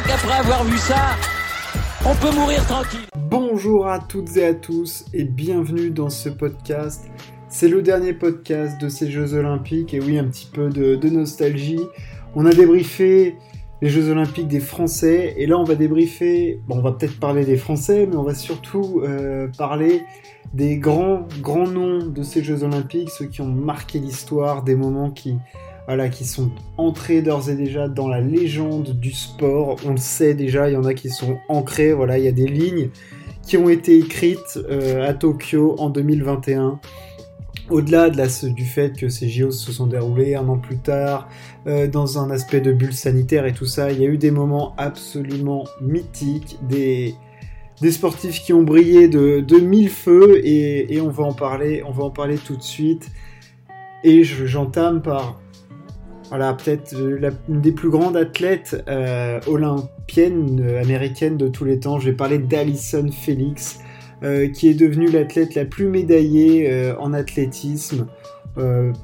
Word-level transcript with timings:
crois 0.00 0.16
qu'après 0.16 0.38
avoir 0.38 0.64
vu 0.64 0.78
ça, 0.78 1.16
on 2.06 2.14
peut 2.14 2.34
mourir 2.34 2.64
tranquille. 2.66 3.00
Bonjour 3.28 3.88
à 3.88 3.98
toutes 3.98 4.36
et 4.36 4.46
à 4.46 4.54
tous 4.54 5.04
et 5.12 5.24
bienvenue 5.24 5.90
dans 5.90 6.10
ce 6.10 6.28
podcast. 6.28 7.06
C'est 7.48 7.68
le 7.68 7.82
dernier 7.82 8.12
podcast 8.12 8.80
de 8.80 8.88
ces 8.88 9.10
Jeux 9.10 9.34
Olympiques 9.34 9.92
et 9.92 10.00
oui, 10.00 10.18
un 10.18 10.24
petit 10.24 10.46
peu 10.46 10.68
de, 10.70 11.08
nostalgie. 11.08 11.80
On 12.34 12.46
a 12.46 12.50
débriefé 12.50 13.36
les 13.82 13.90
Jeux 13.90 14.10
Olympiques 14.10 14.48
des 14.48 14.60
Français 14.60 15.34
et 15.36 15.46
là 15.46 15.58
on 15.58 15.64
va 15.64 15.74
débriefer, 15.74 16.60
on 16.68 16.80
va 16.80 16.92
peut-être 16.92 17.18
parler 17.18 17.44
des 17.44 17.56
Français, 17.56 18.06
mais 18.08 18.16
on 18.16 18.22
va 18.22 18.34
surtout 18.34 19.02
euh, 19.04 19.48
parler 19.58 20.02
des 20.54 20.78
grands, 20.78 21.26
grands 21.40 21.68
noms 21.68 22.06
de 22.06 22.22
ces 22.22 22.42
Jeux 22.42 22.62
Olympiques, 22.62 23.10
ceux 23.10 23.26
qui 23.26 23.40
ont 23.40 23.48
marqué 23.48 23.98
l'histoire, 23.98 24.62
des 24.62 24.76
moments 24.76 25.10
qui, 25.10 25.36
voilà, 25.90 26.08
qui 26.08 26.24
sont 26.24 26.52
entrés 26.76 27.20
d'ores 27.20 27.50
et 27.50 27.56
déjà 27.56 27.88
dans 27.88 28.06
la 28.06 28.20
légende 28.20 28.90
du 29.00 29.10
sport. 29.10 29.74
On 29.84 29.90
le 29.90 29.96
sait 29.96 30.34
déjà, 30.34 30.70
il 30.70 30.74
y 30.74 30.76
en 30.76 30.84
a 30.84 30.94
qui 30.94 31.10
sont 31.10 31.38
ancrés, 31.48 31.92
voilà, 31.92 32.16
il 32.16 32.24
y 32.24 32.28
a 32.28 32.32
des 32.32 32.46
lignes 32.46 32.90
qui 33.42 33.56
ont 33.56 33.68
été 33.68 33.98
écrites 33.98 34.60
euh, 34.70 35.04
à 35.04 35.14
Tokyo 35.14 35.74
en 35.80 35.90
2021. 35.90 36.78
Au-delà 37.70 38.08
de 38.08 38.48
du 38.50 38.64
fait 38.64 38.96
que 38.96 39.08
ces 39.08 39.28
JO 39.28 39.50
se 39.50 39.72
sont 39.72 39.88
déroulés 39.88 40.36
un 40.36 40.46
an 40.48 40.58
plus 40.58 40.78
tard, 40.78 41.28
euh, 41.66 41.88
dans 41.88 42.20
un 42.20 42.30
aspect 42.30 42.60
de 42.60 42.72
bulle 42.72 42.94
sanitaire 42.94 43.44
et 43.44 43.52
tout 43.52 43.66
ça, 43.66 43.90
il 43.90 44.00
y 44.00 44.06
a 44.06 44.08
eu 44.08 44.16
des 44.16 44.30
moments 44.30 44.76
absolument 44.78 45.64
mythiques, 45.80 46.56
des, 46.68 47.16
sportifs 47.90 48.44
qui 48.44 48.52
ont 48.52 48.62
brillé 48.62 49.08
de, 49.08 49.58
mille 49.58 49.90
feux 49.90 50.40
et, 50.46 50.94
et, 50.94 51.00
on 51.00 51.10
va 51.10 51.24
en 51.24 51.34
parler, 51.34 51.82
on 51.84 51.90
va 51.90 52.04
en 52.04 52.10
parler 52.10 52.38
tout 52.38 52.54
de 52.54 52.62
suite. 52.62 53.10
Et 54.04 54.22
j'entame 54.22 55.02
par 55.02 55.40
voilà, 56.30 56.54
peut-être 56.54 56.94
euh, 56.94 57.30
une 57.48 57.60
des 57.60 57.72
plus 57.72 57.90
grandes 57.90 58.16
athlètes 58.16 58.84
euh, 58.88 59.40
olympiennes 59.48 60.60
euh, 60.62 60.80
américaines 60.80 61.36
de 61.36 61.48
tous 61.48 61.64
les 61.64 61.80
temps. 61.80 61.98
Je 61.98 62.10
vais 62.10 62.16
parler 62.16 62.38
d'Alison 62.38 63.10
Felix, 63.10 63.80
qui 64.54 64.68
est 64.68 64.74
devenue 64.74 65.10
l'athlète 65.10 65.54
la 65.54 65.64
plus 65.64 65.86
médaillée 65.86 66.92
en 66.98 67.14
athlétisme. 67.14 68.06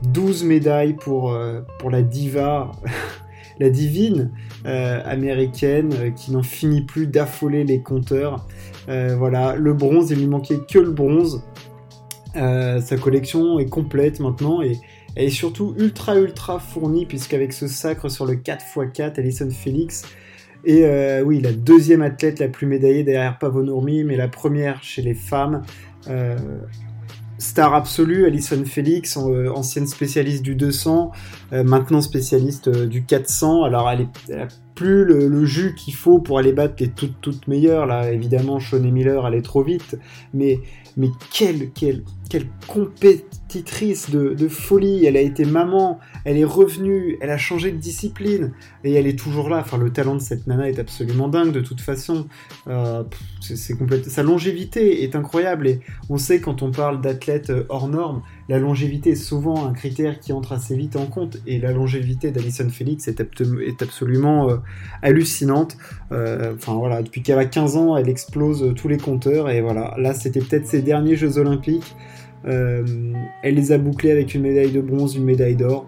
12 0.02 0.44
médailles 0.44 0.92
pour, 0.92 1.34
pour 1.78 1.90
la 1.90 2.02
diva, 2.02 2.70
la 3.58 3.70
divine 3.70 4.30
américaine, 4.66 6.12
qui 6.14 6.32
n'en 6.32 6.42
finit 6.42 6.82
plus 6.82 7.06
d'affoler 7.06 7.64
les 7.64 7.80
compteurs. 7.80 8.46
voilà, 8.86 9.56
le 9.56 9.72
bronze, 9.72 10.10
il 10.10 10.18
lui 10.18 10.26
manquait 10.26 10.58
que 10.70 10.80
le 10.80 10.90
bronze. 10.90 11.42
sa 12.34 12.96
collection 13.00 13.58
est 13.58 13.70
complète 13.70 14.20
maintenant 14.20 14.60
et, 14.60 14.78
elle 15.16 15.24
est 15.24 15.30
surtout 15.30 15.74
ultra 15.78 16.16
ultra 16.16 16.60
fournie 16.60 17.06
puisqu'avec 17.06 17.52
ce 17.52 17.66
sacre 17.66 18.08
sur 18.08 18.26
le 18.26 18.34
4x4, 18.34 19.18
Alison 19.18 19.50
Felix 19.50 20.04
est 20.64 20.84
euh, 20.84 21.22
oui, 21.22 21.40
la 21.40 21.52
deuxième 21.52 22.02
athlète 22.02 22.38
la 22.38 22.48
plus 22.48 22.66
médaillée 22.66 23.04
derrière 23.04 23.38
Pavonourmi, 23.38 24.04
mais 24.04 24.16
la 24.16 24.28
première 24.28 24.82
chez 24.82 25.02
les 25.02 25.14
femmes. 25.14 25.62
Euh, 26.08 26.36
star 27.38 27.74
absolue, 27.74 28.26
Alison 28.26 28.64
Felix, 28.64 29.16
euh, 29.16 29.50
ancienne 29.50 29.86
spécialiste 29.86 30.42
du 30.42 30.54
200, 30.54 31.12
maintenant 31.52 32.00
spécialiste 32.00 32.68
du 32.68 33.04
400. 33.04 33.64
Alors 33.64 33.90
elle, 33.90 34.02
est, 34.02 34.48
plus 34.76 35.04
le, 35.04 35.44
jus 35.44 35.74
qu'il 35.74 35.94
faut 35.94 36.20
pour 36.20 36.38
aller 36.38 36.52
battre 36.52 36.76
les 36.78 36.88
toutes 36.88 37.20
toutes 37.20 37.48
meilleures. 37.48 37.86
Là, 37.86 38.12
évidemment, 38.12 38.60
Sean 38.60 38.78
Miller 38.78 39.24
allait 39.24 39.42
trop 39.42 39.64
vite, 39.64 39.98
mais 40.32 40.60
mais 40.96 41.08
quelle 41.32 41.70
quelle 41.72 42.04
quelle 42.28 42.46
compétitrice 42.66 44.10
de, 44.10 44.48
folie. 44.48 45.06
Elle 45.06 45.16
a 45.16 45.20
été 45.20 45.44
maman, 45.44 45.98
elle 46.24 46.36
est 46.36 46.44
revenue, 46.44 47.16
elle 47.20 47.30
a 47.30 47.38
changé 47.38 47.72
de 47.72 47.76
discipline 47.76 48.52
et 48.84 48.92
elle 48.92 49.06
est 49.06 49.18
toujours 49.18 49.48
là. 49.48 49.58
Enfin, 49.58 49.78
le 49.78 49.90
talent 49.90 50.14
de 50.14 50.20
cette 50.20 50.46
nana 50.46 50.68
est 50.68 50.78
absolument 50.78 51.28
dingue 51.28 51.52
de 51.52 51.60
toute 51.60 51.80
façon. 51.80 52.26
Euh, 52.68 53.04
c'est 53.40 53.74
Sa 54.08 54.22
longévité 54.22 55.02
est 55.04 55.16
incroyable 55.16 55.68
et 55.68 55.80
on 56.08 56.18
sait 56.18 56.40
quand 56.40 56.62
on 56.62 56.70
parle 56.70 57.00
d'athlètes 57.00 57.50
euh, 57.50 57.64
hors 57.68 57.88
normes, 57.88 58.22
la 58.48 58.58
longévité 58.58 59.10
est 59.10 59.14
souvent 59.16 59.66
un 59.66 59.72
critère 59.72 60.20
qui 60.20 60.32
entre 60.32 60.52
assez 60.52 60.76
vite 60.76 60.96
en 60.96 61.06
compte 61.06 61.38
et 61.46 61.58
la 61.58 61.72
longévité 61.72 62.30
d'Alison 62.30 62.68
Felix 62.68 63.08
est, 63.08 63.20
absolument 63.82 64.48
euh, 64.48 64.56
hallucinante. 65.02 65.76
enfin 66.10 66.74
voilà, 66.74 67.02
depuis 67.02 67.22
qu'elle 67.22 67.38
a 67.38 67.44
15 67.44 67.76
ans, 67.76 67.96
elle 67.96 68.08
explose 68.08 68.74
tous 68.76 68.88
les 68.88 68.98
compteurs 68.98 69.50
et 69.50 69.60
voilà, 69.60 69.94
là 69.98 70.14
c'était 70.14 70.40
peut-être 70.40 70.66
ses 70.66 70.82
derniers 70.82 71.16
Jeux 71.16 71.38
Olympiques. 71.38 71.96
Euh, 72.46 72.84
elle 73.42 73.54
les 73.54 73.72
a 73.72 73.78
bouclés 73.78 74.10
avec 74.10 74.34
une 74.34 74.42
médaille 74.42 74.70
de 74.70 74.80
bronze, 74.80 75.16
une 75.16 75.24
médaille 75.24 75.56
d'or. 75.56 75.86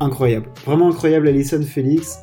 Incroyable. 0.00 0.48
Vraiment 0.66 0.90
incroyable, 0.90 1.28
Alison 1.28 1.62
Félix. 1.62 2.18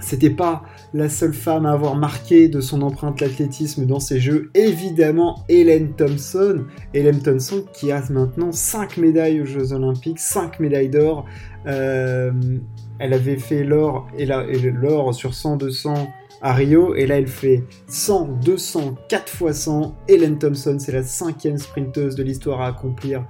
C'était 0.00 0.30
pas 0.30 0.62
la 0.92 1.08
seule 1.08 1.32
femme 1.32 1.66
à 1.66 1.72
avoir 1.72 1.94
marqué 1.94 2.48
de 2.48 2.60
son 2.60 2.82
empreinte 2.82 3.20
l'athlétisme 3.20 3.86
dans 3.86 4.00
ces 4.00 4.20
jeux. 4.20 4.50
Évidemment, 4.54 5.44
Hélène 5.48 5.92
Thompson. 5.94 6.64
Hélène 6.94 7.20
Thompson 7.20 7.64
qui 7.72 7.92
a 7.92 8.02
maintenant 8.10 8.52
5 8.52 8.96
médailles 8.96 9.40
aux 9.40 9.46
Jeux 9.46 9.72
Olympiques, 9.72 10.18
5 10.18 10.60
médailles 10.60 10.88
d'or. 10.88 11.26
Euh, 11.66 12.32
elle 12.98 13.12
avait 13.12 13.38
fait 13.38 13.64
l'or 13.64 14.08
et 14.16 14.26
l'or 14.26 15.14
sur 15.14 15.34
100, 15.34 15.56
200 15.56 16.08
à 16.42 16.52
Rio. 16.54 16.94
Et 16.94 17.06
là, 17.06 17.18
elle 17.18 17.28
fait 17.28 17.64
100, 17.86 18.40
200, 18.44 18.94
4 19.08 19.28
fois 19.28 19.52
100. 19.52 19.96
Helen 20.08 20.38
Thompson, 20.38 20.76
c'est 20.78 20.92
la 20.92 21.02
cinquième 21.02 21.58
sprinteuse 21.58 22.16
de 22.16 22.22
l'histoire 22.22 22.60
à 22.60 22.68
accomplir 22.68 23.24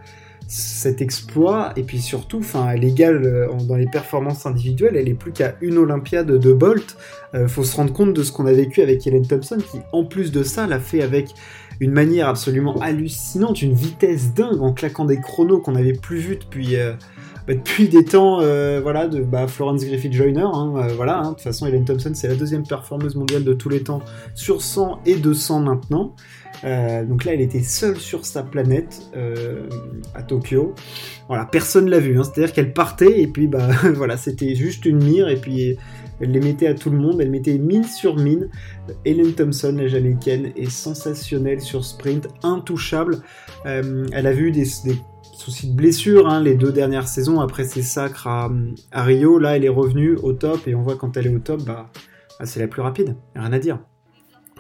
cet 0.51 1.01
exploit. 1.01 1.73
Et 1.77 1.83
puis 1.85 2.01
surtout, 2.01 2.39
enfin, 2.39 2.71
elle 2.71 2.85
égale 2.85 3.23
euh, 3.25 3.47
dans 3.69 3.77
les 3.77 3.87
performances 3.87 4.47
individuelles. 4.47 4.97
Elle 4.97 5.09
est 5.09 5.15
plus 5.15 5.33
qu'à 5.33 5.55
une 5.61 5.79
Olympiade 5.79 6.27
de 6.27 6.53
Bolt. 6.53 6.97
Euh, 7.35 7.47
faut 7.47 7.63
se 7.63 7.77
rendre 7.77 7.93
compte 7.93 8.13
de 8.13 8.23
ce 8.25 8.33
qu'on 8.33 8.47
a 8.47 8.53
vécu 8.53 8.83
avec 8.83 9.07
Helen 9.07 9.27
Thompson, 9.27 9.59
qui 9.59 9.79
en 9.93 10.05
plus 10.05 10.33
de 10.33 10.43
ça 10.43 10.67
l'a 10.67 10.81
fait 10.81 11.03
avec 11.03 11.29
une 11.79 11.93
manière 11.93 12.29
absolument 12.29 12.79
hallucinante, 12.81 13.63
une 13.63 13.75
vitesse 13.75 14.35
dingue 14.35 14.61
en 14.61 14.73
claquant 14.73 15.05
des 15.05 15.21
chronos 15.21 15.61
qu'on 15.61 15.73
n'avait 15.73 15.95
plus 15.95 16.19
vu 16.19 16.37
depuis. 16.37 16.77
Euh, 16.77 16.95
bah, 17.47 17.55
depuis 17.55 17.89
des 17.89 18.05
temps 18.05 18.41
voilà, 18.83 19.07
de 19.09 19.23
bah, 19.23 19.47
Florence 19.47 19.85
Griffith 19.85 20.13
Joyner. 20.13 20.43
Hein, 20.43 20.89
voilà, 20.95 21.21
hein. 21.21 21.31
de 21.31 21.35
toute 21.35 21.41
façon, 21.41 21.67
Helen 21.67 21.85
Thompson, 21.85 22.11
c'est 22.13 22.29
la 22.29 22.35
deuxième 22.35 22.65
performeuse 22.65 23.15
mondiale 23.15 23.45
de 23.45 23.55
tous 23.55 23.71
les 23.71 23.83
temps 23.83 24.03
sur 24.35 24.61
100 24.61 25.01
et 25.07 25.15
200 25.15 25.61
maintenant. 25.61 26.15
Euh, 26.65 27.05
donc 27.05 27.25
là, 27.25 27.35
elle 27.35 27.41
était 27.41 27.63
seule 27.63 27.97
sur 27.97 28.27
sa 28.27 28.43
planète 28.43 29.01
à 30.15 30.23
Tokyo. 30.23 30.75
Voilà, 31.29 31.47
personne 31.47 31.89
l'a 31.89 31.99
vue. 31.99 32.19
Hein. 32.19 32.25
C'est-à-dire 32.25 32.53
qu'elle 32.53 32.73
partait 32.73 33.21
et 33.21 33.27
puis 33.27 33.47
bah 33.47 33.69
voilà, 33.95 34.17
c'était 34.17 34.55
juste 34.55 34.85
une 34.85 35.03
mire 35.03 35.29
et 35.29 35.37
puis 35.37 35.77
elle 36.21 36.33
les 36.33 36.41
mettait 36.41 36.67
à 36.67 36.75
tout 36.75 36.91
le 36.91 36.99
monde. 36.99 37.21
Elle 37.21 37.31
mettait 37.31 37.59
mine 37.59 37.85
sur 37.85 38.17
mine. 38.17 38.49
Helen 39.05 39.33
Thompson, 39.33 39.75
la 39.77 39.87
Jamaïcaine, 39.87 40.53
est 40.57 40.71
sensationnelle 40.71 41.61
sur 41.61 41.85
sprint, 41.85 42.29
intouchable. 42.43 43.19
elle 43.65 44.27
a 44.27 44.33
vu 44.33 44.51
des, 44.51 44.65
des 44.85 44.97
souci 45.41 45.71
de 45.71 45.75
blessure 45.75 46.29
hein, 46.29 46.43
les 46.43 46.55
deux 46.55 46.73
dernières 46.73 47.09
saisons 47.09 47.41
après 47.41 47.65
ses 47.65 47.83
sacres 47.83 48.27
à, 48.27 48.51
Rio. 48.93 49.39
Là, 49.39 49.57
elle 49.57 49.65
est 49.65 49.71
revenue 49.71 50.17
au 50.23 50.33
top 50.33 50.69
et 50.69 50.75
on 50.75 50.83
voit 50.83 50.97
quand 50.97 51.17
elle 51.17 51.27
est 51.27 51.35
au 51.35 51.39
top, 51.39 51.63
bah, 51.65 51.91
bah 52.39 52.47
c'est 52.47 52.61
la 52.61 52.69
plus 52.69 52.83
rapide, 52.83 53.17
rien 53.35 53.53
à 53.53 53.59
dire. 53.59 53.79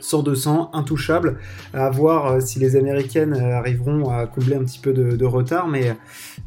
Sort 0.01 0.23
de 0.23 0.35
sang, 0.35 0.71
intouchable, 0.73 1.39
à 1.75 1.91
voir 1.91 2.27
euh, 2.27 2.41
si 2.41 2.59
les 2.59 2.77
Américaines 2.77 3.35
euh, 3.35 3.59
arriveront 3.59 4.09
à 4.11 4.27
combler 4.27 4.57
un 4.57 4.65
petit 4.65 4.79
peu 4.79 4.93
de, 4.93 5.25
retard, 5.25 5.69
mais 5.69 5.97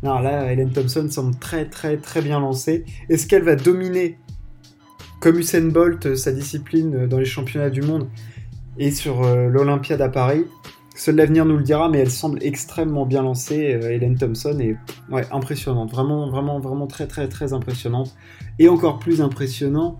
non, 0.01 0.19
là, 0.19 0.51
Helen 0.51 0.71
Thompson 0.71 1.07
semble 1.09 1.35
très 1.35 1.65
très 1.65 1.97
très 1.97 2.21
bien 2.21 2.39
lancée. 2.39 2.85
Est-ce 3.09 3.27
qu'elle 3.27 3.43
va 3.43 3.55
dominer 3.55 4.17
comme 5.19 5.37
Usain 5.37 5.69
Bolt 5.69 6.15
sa 6.15 6.31
discipline 6.31 7.07
dans 7.07 7.17
les 7.17 7.25
championnats 7.25 7.69
du 7.69 7.81
monde 7.81 8.07
et 8.77 8.91
sur 8.91 9.23
euh, 9.23 9.47
l'Olympiade 9.47 10.01
à 10.01 10.09
Paris? 10.09 10.45
Seul 10.95 11.15
l'avenir 11.15 11.45
nous 11.45 11.57
le 11.57 11.63
dira, 11.63 11.89
mais 11.89 11.99
elle 11.99 12.11
semble 12.11 12.37
extrêmement 12.43 13.05
bien 13.05 13.23
lancée, 13.23 13.73
euh, 13.73 13.89
Hélène 13.89 14.15
Thompson, 14.15 14.59
et 14.59 14.77
ouais, 15.11 15.25
impressionnante. 15.31 15.91
Vraiment, 15.91 16.29
vraiment, 16.29 16.59
vraiment 16.59 16.85
très, 16.85 17.07
très, 17.07 17.27
très 17.27 17.53
impressionnante. 17.53 18.15
Et 18.59 18.69
encore 18.69 18.99
plus 18.99 19.19
impressionnant, 19.21 19.99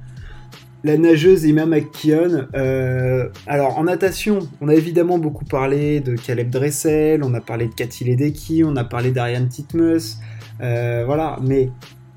la 0.83 0.97
nageuse 0.97 1.45
Emma 1.45 1.65
McKeon. 1.65 2.47
Euh, 2.56 3.30
alors, 3.47 3.77
en 3.77 3.85
natation, 3.85 4.39
on 4.62 4.68
a 4.68 4.75
évidemment 4.75 5.18
beaucoup 5.18 5.45
parlé 5.45 6.01
de 6.01 6.15
Caleb 6.15 6.50
Dressel, 6.50 7.24
on 7.24 7.33
a 7.33 7.41
parlé 7.41 7.68
de 7.68 7.74
Cathy 7.74 8.03
Ledecky, 8.03 8.63
on 8.65 8.75
a 8.75 8.83
parlé 8.83 9.12
d'Ariane 9.12 9.47
Titmus, 9.47 10.18
euh, 10.62 11.03
voilà, 11.06 11.38
mais 11.41 11.69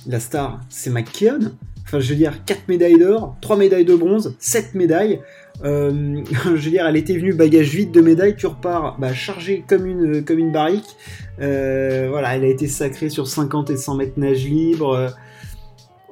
la 0.07 0.21
star, 0.21 0.61
c'est 0.69 0.91
McKeon. 0.91 1.53
Enfin, 1.85 2.01
je 2.01 2.11
veux 2.11 2.17
dire, 2.17 2.45
4 2.45 2.67
médailles 2.69 2.99
d'or, 2.99 3.37
3 3.41 3.57
médailles 3.57 3.85
de 3.85 3.95
bronze, 3.95 4.35
7 4.41 4.75
médailles. 4.75 5.21
Euh, 5.65 6.21
je 6.45 6.51
veux 6.51 6.71
dire, 6.71 6.87
elle 6.87 6.97
était 6.97 7.17
venue 7.17 7.35
bagage 7.35 7.69
vide 7.69 7.93
de 7.93 8.01
médailles, 8.01 8.35
tu 8.35 8.49
repars 8.49 8.99
bah, 8.99 9.15
chargé 9.15 9.65
comme 9.69 9.87
une, 9.87 10.25
comme 10.25 10.41
une 10.41 10.51
barrique. 10.51 10.97
Voilà, 11.39 12.35
elle 12.35 12.45
a 12.45 12.49
été 12.49 12.67
sacrée 12.67 13.11
sur 13.11 13.29
50 13.29 13.71
et 13.71 13.77
100 13.77 13.95
mètres 13.95 14.19
nage 14.19 14.45
libre. 14.45 15.15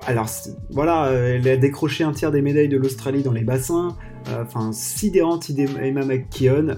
Alors 0.07 0.29
voilà, 0.71 1.11
elle 1.11 1.49
a 1.49 1.57
décroché 1.57 2.05
un 2.05 2.13
tiers 2.13 2.31
des 2.31 2.43
médailles 2.43 2.69
de 2.69 2.77
l'Australie 2.77 3.23
dans 3.23 3.33
les 3.33 3.45
bassins. 3.45 3.97
Euh, 4.29 4.43
enfin, 4.43 4.73
sidérante 4.73 5.51
Emma 5.51 6.05
McKeon. 6.05 6.77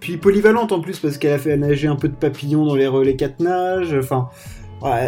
puis 0.00 0.16
polyvalente 0.16 0.72
en 0.72 0.80
plus 0.80 0.98
parce 0.98 1.18
qu'elle 1.18 1.32
a 1.32 1.38
fait 1.38 1.56
nager 1.56 1.88
un 1.88 1.96
peu 1.96 2.08
de 2.08 2.14
papillon 2.14 2.64
dans 2.64 2.74
les 2.74 2.86
relais 2.86 3.16
4 3.16 3.40
nages. 3.40 3.94
Enfin, 3.94 4.28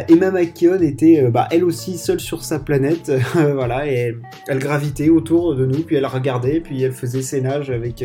Emma 0.08 0.30
McKeon 0.30 0.80
était 0.82 1.30
bah, 1.30 1.48
elle 1.50 1.64
aussi 1.64 1.96
seule 1.96 2.20
sur 2.20 2.44
sa 2.44 2.58
planète, 2.58 3.12
voilà, 3.34 3.86
et 3.86 4.14
elle, 4.48 4.58
gravitait 4.58 5.08
autour 5.08 5.54
de 5.54 5.64
nous, 5.64 5.82
puis 5.82 5.96
elle 5.96 6.06
regardait, 6.06 6.60
puis 6.60 6.82
elle 6.82 6.92
faisait 6.92 7.22
ses 7.22 7.40
nages 7.40 7.70
avec, 7.70 8.04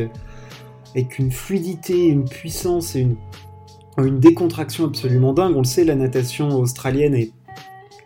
avec 0.94 1.18
une 1.18 1.32
fluidité, 1.32 2.06
une 2.06 2.26
puissance 2.26 2.96
et 2.96 3.00
une, 3.00 3.16
une 3.98 4.20
décontraction 4.20 4.86
absolument 4.86 5.34
dingue. 5.34 5.56
On 5.56 5.60
le 5.60 5.66
sait, 5.66 5.86
la 5.86 5.96
natation 5.96 6.50
australienne 6.50 7.16
est 7.16 7.32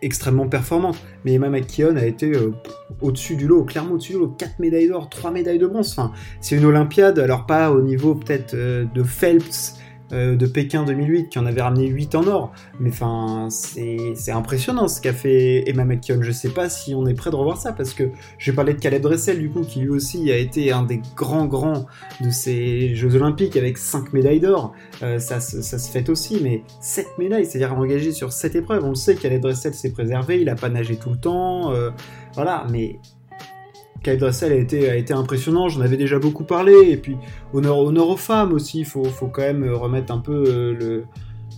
extrêmement 0.02 0.48
performante. 0.48 0.98
Mais 1.24 1.34
Emma 1.34 1.48
McKeon 1.48 1.96
a 1.96 2.04
été 2.04 2.32
euh, 2.32 2.52
au-dessus 3.00 3.36
du 3.36 3.46
lot, 3.46 3.64
clairement 3.64 3.92
au-dessus 3.92 4.12
du 4.12 4.18
lot. 4.18 4.34
4 4.38 4.58
médailles 4.58 4.88
d'or, 4.88 5.08
3 5.08 5.30
médailles 5.30 5.58
de 5.58 5.66
bronze. 5.66 5.96
C'est 6.40 6.56
une 6.56 6.64
Olympiade, 6.64 7.18
alors 7.18 7.46
pas 7.46 7.70
au 7.70 7.82
niveau 7.82 8.14
peut-être 8.14 8.54
euh, 8.54 8.84
de 8.94 9.02
Phelps 9.02 9.79
euh, 10.12 10.36
de 10.36 10.46
Pékin 10.46 10.84
2008 10.84 11.28
qui 11.28 11.38
en 11.38 11.46
avait 11.46 11.62
ramené 11.62 11.86
8 11.86 12.14
en 12.14 12.26
or. 12.26 12.52
Mais 12.78 12.90
enfin, 12.90 13.48
c'est 13.50 14.32
impressionnant 14.32 14.88
ce 14.88 15.00
qu'a 15.00 15.12
fait 15.12 15.68
Emma 15.68 15.84
McKeon. 15.84 16.22
Je 16.22 16.32
sais 16.32 16.50
pas 16.50 16.68
si 16.68 16.94
on 16.94 17.06
est 17.06 17.14
prêt 17.14 17.30
de 17.30 17.36
revoir 17.36 17.56
ça 17.56 17.72
parce 17.72 17.94
que 17.94 18.10
j'ai 18.38 18.52
parlé 18.52 18.74
de 18.74 18.80
Caleb 18.80 19.02
Dressel 19.02 19.38
du 19.38 19.50
coup 19.50 19.62
qui 19.62 19.80
lui 19.80 19.90
aussi 19.90 20.30
a 20.30 20.36
été 20.36 20.72
un 20.72 20.82
des 20.82 21.00
grands 21.16 21.46
grands 21.46 21.86
de 22.20 22.30
ces 22.30 22.94
Jeux 22.94 23.14
Olympiques 23.14 23.56
avec 23.56 23.78
5 23.78 24.12
médailles 24.12 24.40
d'or. 24.40 24.72
Euh, 25.02 25.18
ça, 25.18 25.40
ça, 25.40 25.78
se 25.78 25.90
fait 25.90 26.08
aussi, 26.08 26.40
mais 26.42 26.62
7 26.80 27.18
médailles, 27.18 27.46
c'est-à-dire 27.46 27.76
engagé 27.76 28.12
sur 28.12 28.32
7 28.32 28.56
épreuves. 28.56 28.84
On 28.84 28.90
le 28.90 28.94
sait, 28.94 29.14
Caleb 29.14 29.40
Dressel 29.40 29.74
s'est 29.74 29.92
préservé, 29.92 30.40
il 30.40 30.48
a 30.48 30.54
pas 30.54 30.68
nagé 30.68 30.96
tout 30.96 31.10
le 31.10 31.16
temps. 31.16 31.72
Euh, 31.72 31.90
voilà, 32.34 32.66
mais 32.70 32.98
Kyle 34.02 34.16
Dressel 34.16 34.52
a 34.52 34.56
été, 34.56 35.12
a 35.12 35.18
impressionnant, 35.18 35.68
j'en 35.68 35.80
avais 35.82 35.96
déjà 35.96 36.18
beaucoup 36.18 36.44
parlé, 36.44 36.72
et 36.90 36.96
puis 36.96 37.16
honneur, 37.52 37.78
aux 37.78 38.16
femmes 38.16 38.52
aussi, 38.52 38.80
il 38.80 38.86
faut, 38.86 39.04
quand 39.32 39.42
même 39.42 39.68
remettre 39.72 40.12
un 40.12 40.18
peu 40.18 40.44
euh, 40.46 41.02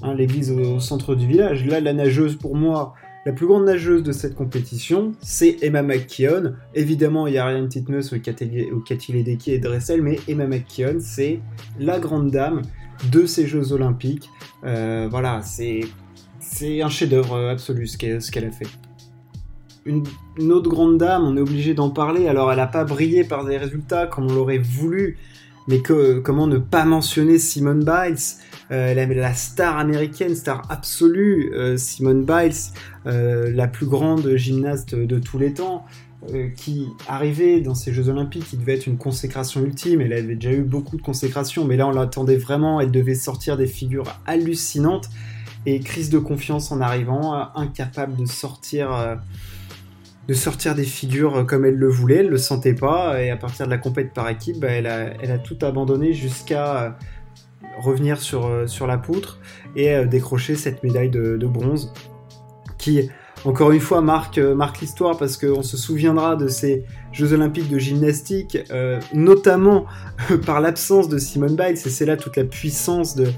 hein, 0.02 0.14
l'église 0.14 0.50
au, 0.50 0.80
centre 0.80 1.14
du 1.14 1.26
village. 1.26 1.64
Là, 1.66 1.80
la 1.80 1.92
nageuse, 1.92 2.36
pour 2.36 2.56
moi, 2.56 2.94
la 3.24 3.32
plus 3.32 3.46
grande 3.46 3.64
nageuse 3.64 4.02
de 4.02 4.10
cette 4.10 4.34
compétition, 4.34 5.12
c'est 5.20 5.58
Emma 5.62 5.82
McKeon. 5.82 6.54
Évidemment, 6.74 7.28
il 7.28 7.34
y 7.34 7.38
a 7.38 7.44
Ariane 7.44 7.68
Titmus, 7.68 8.10
Cathy 8.20 9.12
Ledecky 9.12 9.52
et 9.52 9.58
Dressel, 9.58 10.02
mais 10.02 10.18
Emma 10.26 10.46
McKeon, 10.46 10.98
c'est 10.98 11.40
la 11.78 12.00
grande 12.00 12.30
dame 12.32 12.62
de 13.12 13.26
ces 13.26 13.46
Jeux 13.46 13.72
Olympiques. 13.72 14.28
Euh, 14.64 15.06
voilà, 15.08 15.42
c'est 15.42 15.82
un 16.82 16.88
chef-d'œuvre 16.88 17.48
absolu 17.48 17.86
ce 17.86 17.96
qu'elle 17.96 18.44
a 18.44 18.50
fait 18.50 18.66
une, 19.84 20.52
autre 20.52 20.68
grande 20.68 20.98
dame, 20.98 21.24
on 21.24 21.36
est 21.36 21.40
obligé 21.40 21.74
d'en 21.74 21.90
parler. 21.90 22.28
Alors, 22.28 22.50
elle 22.50 22.58
n'a 22.58 22.66
pas 22.66 22.84
brillé 22.84 23.24
par 23.24 23.44
des 23.44 23.56
résultats 23.56 24.06
comme 24.06 24.30
on 24.30 24.34
l'aurait 24.34 24.58
voulu, 24.58 25.18
mais 25.68 25.80
comment 26.24 26.46
ne 26.46 26.58
pas 26.58 26.84
mentionner 26.84 27.38
Simone 27.38 27.84
Biles, 27.84 28.16
euh, 28.70 28.94
la, 28.94 29.34
star 29.34 29.78
américaine, 29.78 30.34
star 30.34 30.62
absolue, 30.70 31.52
euh, 31.54 31.76
Simone 31.76 32.24
Biles, 32.24 32.52
euh, 33.06 33.50
la 33.52 33.68
plus 33.68 33.86
grande 33.86 34.36
gymnaste 34.36 34.94
de 34.94 35.18
tous 35.18 35.38
les 35.38 35.54
temps, 35.54 35.84
qui 36.56 36.86
arrivait 37.08 37.60
dans 37.60 37.74
ces 37.74 37.92
Jeux 37.92 38.08
Olympiques, 38.08 38.44
qui 38.44 38.56
devait 38.56 38.74
être 38.74 38.86
une 38.86 38.96
consécration 38.96 39.60
ultime. 39.60 40.00
Elle 40.00 40.12
avait 40.12 40.36
déjà 40.36 40.52
eu 40.52 40.62
beaucoup 40.62 40.96
de 40.96 41.02
consécrations, 41.02 41.64
mais 41.64 41.76
là 41.76 41.88
on 41.88 41.90
l'attendait 41.90 42.36
vraiment. 42.36 42.80
Elle 42.80 42.92
devait 42.92 43.16
sortir 43.16 43.56
des 43.56 43.66
figures 43.66 44.04
hallucinantes 44.24 45.10
et 45.66 45.80
crise 45.80 46.10
de 46.10 46.20
confiance 46.20 46.70
en 46.70 46.80
arrivant, 46.80 47.34
incapable 47.56 48.14
de 48.14 48.26
sortir 48.26 49.18
sortir 50.34 50.74
des 50.74 50.84
figures 50.84 51.36
euh, 51.36 51.44
comme 51.44 51.64
elle 51.64 51.76
le 51.76 51.88
voulait, 51.88 52.16
elle 52.16 52.28
le 52.28 52.38
sentait 52.38 52.74
pas, 52.74 53.20
et 53.22 53.30
à 53.30 53.36
partir 53.36 53.66
de 53.66 53.70
la 53.70 53.78
compète 53.78 54.12
par 54.12 54.28
équipe, 54.28 54.58
bah, 54.60 54.68
elle, 54.68 54.86
a, 54.86 55.38
tout 55.38 55.58
abandonné 55.62 56.12
jusqu'à 56.12 56.82
euh, 56.82 56.90
revenir 57.80 58.20
sur, 58.20 58.46
euh, 58.46 58.66
sur 58.66 58.86
la 58.86 58.98
poutre 58.98 59.38
et 59.76 60.04
décrocher 60.04 60.54
cette 60.54 60.82
médaille 60.82 61.10
de, 61.10 61.46
bronze 61.46 61.92
qui, 62.78 63.08
encore 63.44 63.72
une 63.72 63.80
fois, 63.80 64.02
marque, 64.02 64.38
marque 64.38 64.80
l'histoire 64.80 65.16
parce 65.16 65.36
qu'on 65.36 65.62
se 65.62 65.76
souviendra 65.76 66.36
de 66.36 66.48
ces 66.48 66.84
Jeux 67.12 67.32
olympiques 67.32 67.68
de 67.68 67.78
gymnastique, 67.78 68.58
notamment 69.14 69.86
par 70.46 70.60
l'absence 70.60 71.08
de 71.08 71.18
Simone 71.18 71.56
Biles, 71.56 71.72
et 71.72 71.76
c'est 71.76 72.06
là 72.06 72.16
toute 72.16 72.36
la 72.36 72.44
puissance 72.44 73.14
de, 73.14 73.28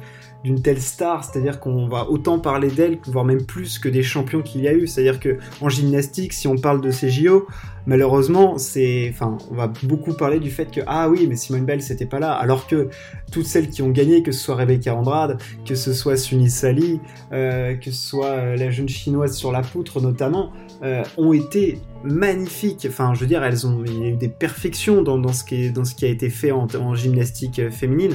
d'une 0.45 0.61
telle 0.61 0.81
star, 0.81 1.25
c'est-à-dire 1.25 1.59
qu'on 1.59 1.89
va 1.89 2.09
autant 2.11 2.39
parler 2.39 2.69
d'elle, 2.69 2.99
voire 3.07 3.25
même 3.25 3.47
plus 3.47 3.79
que 3.79 3.89
des 3.89 4.03
champions 4.03 4.43
qu'il 4.43 4.61
y 4.61 4.69
a 4.69 4.75
eu. 4.75 4.87
C'est-à-dire 4.87 5.19
que 5.19 5.39
en 5.63 5.71
gymnastique, 5.71 6.35
si 6.35 6.47
on 6.47 6.57
parle 6.57 6.83
de 6.83 6.91
ces 6.91 7.09
JO, 7.09 7.49
malheureusement, 7.87 8.59
c'est, 8.59 9.09
enfin, 9.11 9.39
on 9.51 9.55
va 9.55 9.73
beaucoup 9.85 10.13
parler 10.13 10.41
du 10.41 10.51
fait 10.51 10.71
que 10.71 10.83
ah 10.87 11.09
oui, 11.09 11.27
mais 11.27 11.37
Simone 11.37 11.65
Bell 11.65 11.81
c'était 11.81 12.05
pas 12.05 12.19
là, 12.19 12.33
alors 12.33 12.67
que 12.67 12.91
toutes 13.33 13.47
celles 13.47 13.71
qui 13.71 13.81
ont 13.81 13.89
gagné, 13.89 14.23
que 14.23 14.33
ce 14.33 14.45
soit 14.45 14.57
Rebecca 14.57 14.95
Andrade, 14.95 15.39
que 15.67 15.75
ce 15.75 15.95
soit 15.95 16.19
Sunny 16.19 16.51
Sally, 16.51 17.01
euh, 17.33 17.75
que 17.77 17.91
ce 17.91 18.09
soit 18.09 18.27
euh, 18.27 18.57
la 18.57 18.71
jeune 18.71 18.89
chinoise 18.89 19.35
sur 19.35 19.51
la 19.51 19.63
poutre 19.63 20.03
notamment, 20.03 20.53
euh, 20.83 21.03
ont 21.17 21.33
été 21.33 21.79
magnifiques. 22.03 22.87
Enfin, 22.87 23.15
je 23.15 23.21
veux 23.21 23.27
dire, 23.27 23.43
elles 23.43 23.67
ont, 23.67 23.83
eu 23.83 24.13
des 24.13 24.29
perfections 24.29 25.01
dans, 25.01 25.33
ce, 25.33 25.43
qui 25.43 25.71
dans 25.71 25.87
ce 25.87 25.95
qui 25.95 26.05
a 26.05 26.09
été 26.09 26.29
fait 26.29 26.53
en 26.53 26.95
gymnastique 26.95 27.71
féminine 27.71 28.13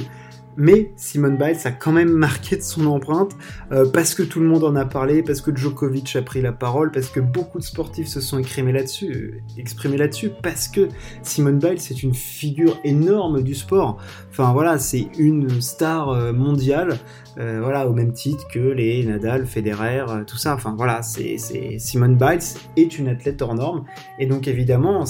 mais 0.60 0.92
Simone 0.94 1.38
Biles 1.38 1.56
a 1.64 1.70
quand 1.70 1.90
même 1.90 2.10
marqué 2.10 2.54
de 2.54 2.62
son 2.62 2.86
empreinte 2.86 3.34
euh, 3.72 3.90
parce 3.90 4.14
que 4.14 4.22
tout 4.22 4.40
le 4.40 4.46
monde 4.46 4.62
en 4.62 4.76
a 4.76 4.84
parlé, 4.84 5.22
parce 5.22 5.40
que 5.40 5.56
Djokovic 5.56 6.14
a 6.16 6.22
pris 6.22 6.42
la 6.42 6.52
parole, 6.52 6.92
parce 6.92 7.08
que 7.08 7.18
beaucoup 7.18 7.58
de 7.58 7.64
sportifs 7.64 8.08
se 8.08 8.20
sont 8.20 8.38
exprimés 8.38 8.72
là-dessus, 8.72 9.10
euh, 9.10 9.58
exprimés 9.58 9.96
là-dessus, 9.96 10.30
parce 10.42 10.68
que 10.68 10.88
Simone 11.22 11.58
Biles 11.58 11.80
c'est 11.80 12.02
une 12.02 12.12
figure 12.12 12.78
énorme 12.84 13.42
du 13.42 13.54
sport. 13.54 13.96
Enfin 14.30 14.52
voilà, 14.52 14.78
c'est 14.78 15.08
une 15.18 15.62
star 15.62 16.10
euh, 16.10 16.32
mondiale, 16.32 16.98
voilà 17.36 17.88
au 17.88 17.94
même 17.94 18.12
titre 18.12 18.46
que 18.48 18.58
les 18.58 19.02
Nadal, 19.02 19.46
Federer, 19.46 20.04
tout 20.26 20.36
ça. 20.36 20.54
Enfin 20.54 20.74
voilà, 20.76 21.00
c'est 21.00 21.38
Simone 21.78 22.16
Biles 22.16 22.58
est 22.76 22.98
une 22.98 23.08
athlète 23.08 23.40
hors 23.40 23.54
norme 23.54 23.84
et 24.18 24.26
donc 24.26 24.46
évidemment, 24.46 25.04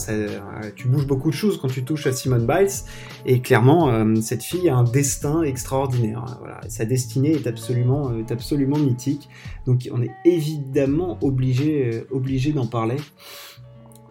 tu 0.76 0.86
bouges 0.86 1.08
beaucoup 1.08 1.30
de 1.30 1.34
choses 1.34 1.58
quand 1.60 1.66
tu 1.66 1.82
touches 1.82 2.06
à 2.06 2.12
Simone 2.12 2.46
Biles 2.46 2.84
et 3.26 3.40
clairement 3.40 4.14
cette 4.22 4.44
fille 4.44 4.68
a 4.68 4.76
un 4.76 4.84
destin 4.84 5.39
extraordinaire. 5.42 6.24
Sa 6.68 6.84
destinée 6.84 7.32
est 7.32 7.46
absolument, 7.46 8.10
euh, 8.10 8.20
est 8.20 8.32
absolument 8.32 8.78
mythique. 8.78 9.28
Donc 9.66 9.88
on 9.92 10.02
est 10.02 10.12
évidemment 10.24 11.18
obligé, 11.22 11.94
euh, 11.94 12.06
obligé 12.10 12.52
d'en 12.52 12.66
parler 12.66 12.96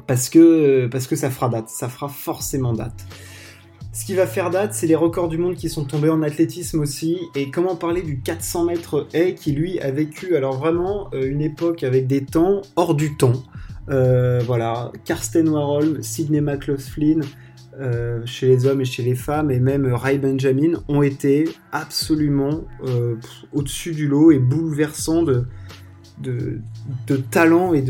parce 0.08 0.30
que, 0.30 0.88
parce 0.88 1.08
que 1.08 1.16
ça 1.16 1.30
fera 1.30 1.50
date, 1.50 1.70
ça 1.70 1.90
fera 1.90 2.10
forcément 2.10 2.74
date. 2.74 3.06
Ce 3.92 4.06
qui 4.06 4.14
va 4.14 4.28
faire 4.28 4.50
date, 4.50 4.74
c'est 4.74 4.88
les 4.88 4.96
records 4.96 5.30
du 5.30 5.38
monde 5.38 5.56
qui 5.56 5.68
sont 5.68 5.84
tombés 5.84 6.10
en 6.10 6.22
athlétisme 6.22 6.80
aussi. 6.80 7.20
Et 7.36 7.50
comment 7.50 7.76
parler 7.76 8.02
du 8.02 8.22
400 8.22 8.66
mètres 8.66 9.08
haies 9.14 9.36
qui, 9.36 9.52
lui, 9.52 9.80
a 9.80 9.92
vécu 9.92 10.36
alors 10.36 10.58
vraiment 10.58 11.10
euh, 11.14 11.30
une 11.30 11.42
époque 11.42 11.84
avec 11.84 12.08
des 12.08 12.24
temps 12.24 12.62
hors 12.76 12.96
du 12.96 13.18
temps. 13.18 13.44
voilà, 13.88 14.92
Karsten 15.06 15.50
Warholm, 15.50 16.04
Sidney 16.04 16.42
McLaughlin, 16.42 17.22
euh, 17.80 18.26
chez 18.26 18.48
les 18.48 18.66
hommes 18.66 18.82
et 18.82 18.86
chez 18.86 19.04
les 19.04 19.16
femmes, 19.16 19.52
et 19.52 19.60
même 19.60 19.86
Ray 19.94 20.18
Benjamin, 20.18 20.82
ont 20.88 21.04
été 21.04 21.48
absolument 21.72 22.66
euh, 22.86 23.16
au-dessus 23.54 23.92
du 23.92 24.08
lot 24.08 24.32
et 24.32 24.40
bouleversants 24.40 25.24
de, 25.24 25.46
talent 27.30 27.74
et 27.74 27.84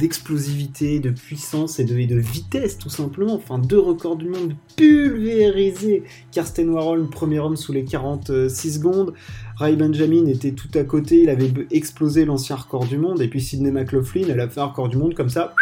d'explosivité, 0.00 0.98
de, 0.98 1.10
puissance 1.10 1.78
et 1.78 1.84
de, 1.84 2.16
vitesse, 2.16 2.78
tout 2.78 2.88
simplement. 2.88 3.34
Enfin, 3.34 3.58
deux 3.58 3.78
records 3.78 4.16
du 4.16 4.28
monde 4.28 4.54
pulvérisés. 4.76 6.04
Karsten 6.32 6.70
Warhol, 6.70 7.08
premier 7.08 7.38
homme 7.38 7.56
sous 7.56 7.72
les 7.72 7.84
46 7.84 8.74
secondes. 8.74 9.12
Ray 9.56 9.76
Benjamin 9.76 10.26
était 10.26 10.52
tout 10.52 10.70
à 10.74 10.84
côté, 10.84 11.22
il 11.22 11.30
avait 11.30 11.52
explosé 11.70 12.24
l'ancien 12.24 12.56
record 12.56 12.86
du 12.86 12.96
monde. 12.96 13.20
Et 13.20 13.28
puis 13.28 13.40
Sidney 13.40 13.70
McLaughlin, 13.70 14.26
elle 14.30 14.40
a 14.40 14.48
fait 14.48 14.60
un 14.60 14.66
record 14.66 14.88
du 14.88 14.96
monde 14.96 15.14
comme 15.14 15.28
ça. 15.28 15.54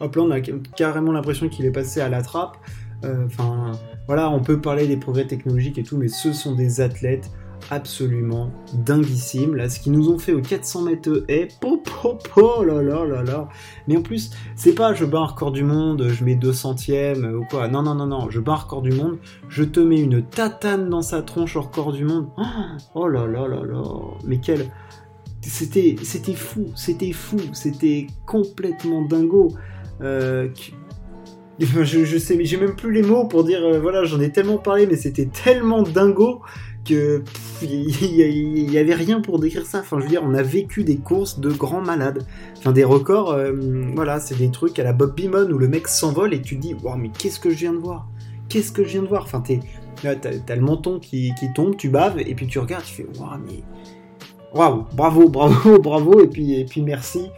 Hop 0.00 0.16
là, 0.16 0.22
on 0.22 0.30
a 0.30 0.40
carrément 0.76 1.12
l'impression 1.12 1.48
qu'il 1.48 1.64
est 1.64 1.70
passé 1.70 2.00
à 2.00 2.08
la 2.08 2.22
trappe. 2.22 2.58
Euh, 3.04 3.26
enfin, 3.26 3.72
voilà, 4.06 4.30
on 4.30 4.40
peut 4.40 4.60
parler 4.60 4.86
des 4.86 4.96
progrès 4.96 5.26
technologiques 5.26 5.78
et 5.78 5.82
tout, 5.82 5.96
mais 5.96 6.08
ce 6.08 6.32
sont 6.32 6.54
des 6.54 6.80
athlètes 6.80 7.30
absolument 7.70 8.50
dinguissimes. 8.74 9.54
Là, 9.54 9.68
ce 9.68 9.80
qu'ils 9.80 9.92
nous 9.92 10.10
ont 10.10 10.18
fait 10.18 10.32
aux 10.32 10.40
400 10.40 10.82
mètres 10.82 11.24
haies, 11.28 11.48
po, 11.60 11.78
po, 11.78 12.18
po, 12.34 12.64
là 12.64 12.82
là 12.82 13.04
là 13.04 13.22
là. 13.22 13.48
Mais 13.88 13.96
en 13.96 14.02
plus, 14.02 14.30
c'est 14.56 14.74
pas 14.74 14.94
je 14.94 15.04
bats 15.04 15.24
record 15.24 15.52
du 15.52 15.64
monde, 15.64 16.08
je 16.08 16.24
mets 16.24 16.34
2 16.34 16.52
centièmes 16.52 17.38
ou 17.40 17.44
quoi. 17.44 17.68
Non, 17.68 17.82
non, 17.82 17.94
non, 17.94 18.06
non, 18.06 18.30
je 18.30 18.40
bats 18.40 18.56
record 18.56 18.82
du 18.82 18.92
monde, 18.92 19.18
je 19.48 19.64
te 19.64 19.80
mets 19.80 20.00
une 20.00 20.22
tatane 20.22 20.90
dans 20.90 21.02
sa 21.02 21.22
tronche 21.22 21.56
au 21.56 21.62
record 21.62 21.92
du 21.92 22.04
monde. 22.04 22.28
Oh 22.94 23.08
là 23.08 23.26
là 23.26 23.48
là 23.48 23.62
là. 23.64 23.82
Mais 24.24 24.38
quel. 24.38 24.70
C'était, 25.42 25.96
c'était 26.02 26.32
fou, 26.32 26.68
c'était 26.74 27.12
fou, 27.12 27.36
c'était 27.52 28.06
complètement 28.26 29.02
dingo. 29.02 29.48
Euh, 30.00 30.48
je, 31.60 32.18
sais, 32.18 32.36
mais 32.36 32.44
j'ai 32.44 32.56
même 32.56 32.74
plus 32.74 32.92
les 32.92 33.02
mots 33.02 33.26
pour 33.26 33.44
dire, 33.44 33.60
euh, 33.64 33.78
voilà, 33.78 34.04
j'en 34.04 34.20
ai 34.20 34.30
tellement 34.30 34.58
parlé, 34.58 34.86
mais 34.86 34.96
c'était 34.96 35.26
tellement 35.26 35.82
dingo 35.82 36.42
que 36.84 37.22
il 37.62 38.70
y, 38.70 38.78
avait 38.78 38.94
rien 38.94 39.20
pour 39.20 39.38
décrire 39.38 39.64
ça. 39.64 39.80
Enfin, 39.80 39.98
je 39.98 40.04
veux 40.04 40.10
dire, 40.10 40.22
on 40.22 40.34
a 40.34 40.42
vécu 40.42 40.84
des 40.84 40.96
courses 40.96 41.38
de 41.38 41.50
grands 41.50 41.80
malades. 41.80 42.26
Enfin, 42.58 42.72
des 42.72 42.84
records, 42.84 43.32
euh, 43.32 43.52
voilà, 43.94 44.20
c'est 44.20 44.36
des 44.36 44.50
trucs 44.50 44.78
à 44.78 44.84
la 44.84 44.92
Bob 44.92 45.14
Beamon 45.14 45.50
où 45.50 45.58
le 45.58 45.68
mec 45.68 45.88
s'envole 45.88 46.34
et 46.34 46.42
tu 46.42 46.56
te 46.56 46.60
dis, 46.60 46.74
wow, 46.74 46.96
mais 46.96 47.10
qu'est-ce 47.16 47.40
que 47.40 47.50
je 47.50 47.56
viens 47.56 47.72
de 47.72 47.78
voir? 47.78 48.08
Qu'est-ce 48.48 48.72
que 48.72 48.84
je 48.84 48.90
viens 48.90 49.02
de 49.02 49.08
voir? 49.08 49.22
Enfin, 49.22 49.42
t'as, 49.42 50.56
le 50.56 50.60
menton 50.60 50.98
qui, 50.98 51.32
qui, 51.38 51.52
tombe, 51.54 51.76
tu 51.76 51.88
baves 51.88 52.18
et 52.18 52.34
puis 52.34 52.46
tu 52.46 52.58
regardes, 52.58 52.84
tu 52.84 52.94
fais, 52.94 53.06
wow, 53.18 53.38
mais 53.46 53.62
waouh, 54.52 54.84
bravo, 54.92 55.28
bravo, 55.28 55.78
bravo, 55.82 56.22
et 56.22 56.28
puis, 56.28 56.60
et 56.60 56.64
puis 56.64 56.82
merci. 56.82 57.30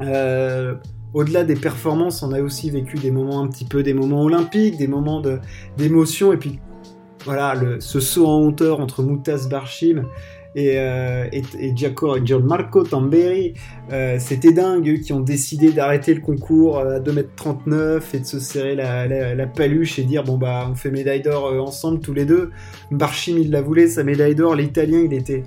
Euh, 0.00 0.74
au-delà 1.14 1.44
des 1.44 1.54
performances, 1.54 2.22
on 2.22 2.32
a 2.32 2.42
aussi 2.42 2.70
vécu 2.70 2.98
des 2.98 3.10
moments 3.10 3.40
un 3.40 3.46
petit 3.46 3.64
peu, 3.64 3.82
des 3.82 3.94
moments 3.94 4.22
olympiques, 4.22 4.76
des 4.76 4.88
moments 4.88 5.22
d'émotion, 5.76 6.32
et 6.32 6.36
puis 6.36 6.58
voilà, 7.24 7.54
ce 7.78 8.00
saut 8.00 8.26
en 8.26 8.42
hauteur 8.42 8.80
entre 8.80 9.02
Moutaz 9.02 9.48
Barshim 9.48 10.04
et, 10.54 10.78
euh, 10.78 11.26
et, 11.32 11.42
et, 11.58 11.74
Gianmarco 11.74 12.84
Tamberi, 12.84 13.54
euh, 13.92 14.16
c'était 14.20 14.52
dingue, 14.52 14.88
eux 14.88 14.98
qui 14.98 15.12
ont 15.12 15.20
décidé 15.20 15.72
d'arrêter 15.72 16.14
le 16.14 16.20
concours 16.20 16.78
à 16.78 17.00
2m39 17.00 18.02
et 18.14 18.20
de 18.20 18.24
se 18.24 18.38
serrer 18.38 18.76
la, 18.76 19.46
paluche 19.46 19.98
et 19.98 20.04
dire 20.04 20.24
bon 20.24 20.38
bah 20.38 20.66
on 20.70 20.74
fait 20.74 20.90
médaille 20.90 21.22
d'or 21.22 21.46
euh, 21.46 21.58
ensemble 21.58 22.00
tous 22.00 22.14
les 22.14 22.24
deux. 22.24 22.50
Barshim 22.92 23.36
il 23.38 23.50
la 23.50 23.62
voulait, 23.62 23.88
sa 23.88 24.04
médaille 24.04 24.34
d'or, 24.34 24.54
l'italien 24.54 25.00
il 25.00 25.12
était 25.12 25.42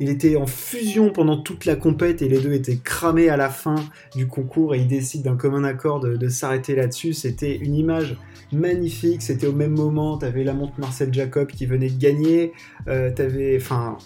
il 0.00 0.08
était 0.08 0.36
en 0.36 0.46
fusion 0.46 1.10
pendant 1.10 1.36
toute 1.36 1.64
la 1.64 1.76
compète 1.76 2.22
et 2.22 2.28
les 2.28 2.40
deux 2.40 2.52
étaient 2.52 2.78
cramés 2.82 3.28
à 3.28 3.36
la 3.36 3.50
fin 3.50 3.76
du 4.16 4.26
concours 4.26 4.74
et 4.74 4.78
ils 4.78 4.88
décident 4.88 5.30
d'un 5.30 5.36
commun 5.36 5.64
accord 5.64 6.00
de, 6.00 6.28
s'arrêter 6.28 6.74
là-dessus. 6.74 7.12
C'était 7.12 7.56
une 7.56 7.74
image 7.74 8.16
magnifique, 8.52 9.22
c'était 9.22 9.46
au 9.46 9.52
même 9.52 9.72
moment, 9.72 10.18
t'avais 10.18 10.44
la 10.44 10.54
montre 10.54 10.74
Marcel 10.78 11.12
Jacob 11.12 11.48
qui 11.48 11.66
venait 11.66 11.88
de 11.88 11.98
gagner, 11.98 12.52
euh, 12.88 13.10
t'avais, 13.10 13.56
enfin, 13.60 13.96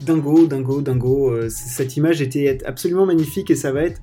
dingo, 0.00 0.46
dingo, 0.46 0.80
dingo, 0.80 1.30
euh, 1.30 1.48
cette 1.48 1.96
image 1.96 2.20
était 2.22 2.58
absolument 2.64 3.06
magnifique 3.06 3.50
et 3.50 3.56
ça 3.56 3.72
va 3.72 3.82
être 3.82 4.00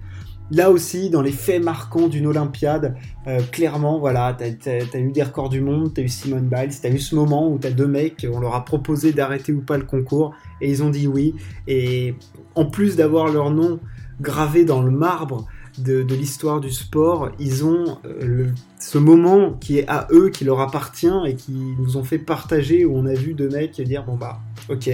Là 0.51 0.71
aussi, 0.71 1.09
dans 1.11 1.21
les 1.21 1.31
faits 1.31 1.63
marquants 1.63 2.07
d'une 2.07 2.25
Olympiade, 2.25 2.95
euh, 3.27 3.39
clairement, 3.51 3.99
voilà, 3.99 4.35
t'as 4.37 4.71
as, 4.71 4.97
eu 4.97 5.11
des 5.11 5.21
records 5.21 5.49
du 5.49 5.61
monde, 5.61 5.93
t'as 5.93 6.01
eu 6.01 6.09
Simone 6.09 6.49
Biles, 6.49 6.79
t'as 6.81 6.89
eu 6.89 6.97
ce 6.97 7.13
moment 7.15 7.51
où 7.51 7.59
t'as 7.59 7.69
deux 7.69 7.87
mecs, 7.87 8.25
on 8.31 8.39
leur 8.39 8.55
a 8.55 8.65
proposé 8.65 9.13
d'arrêter 9.13 9.53
ou 9.53 9.61
pas 9.61 9.77
le 9.77 9.85
concours, 9.85 10.33
et 10.59 10.69
ils 10.69 10.81
ont 10.81 10.89
dit 10.89 11.07
oui. 11.07 11.35
Et 11.67 12.15
en 12.55 12.65
plus 12.65 12.95
d'avoir 12.95 13.27
leur 13.27 13.51
nom 13.51 13.79
gravé 14.21 14.65
dans 14.65 14.81
le 14.81 14.91
marbre 14.91 15.45
de, 15.77 16.01
l'histoire 16.01 16.59
du 16.59 16.71
sport, 16.71 17.29
ils 17.39 17.63
ont 17.63 17.99
euh, 18.05 18.47
ce 18.79 18.97
moment 18.97 19.53
qui 19.53 19.77
est 19.77 19.87
à 19.87 20.07
eux, 20.11 20.29
qui 20.29 20.45
leur 20.45 20.59
appartient 20.61 21.07
et 21.27 21.35
qui 21.35 21.75
nous 21.77 21.95
ont 21.95 22.03
fait 22.03 22.17
partager, 22.17 22.85
où 22.85 22.97
on 22.97 23.05
a 23.05 23.13
vu 23.13 23.33
deux 23.33 23.49
mecs 23.49 23.79
dire 23.79 24.03
bon 24.03 24.15
bah, 24.15 24.39
ok, 24.67 24.89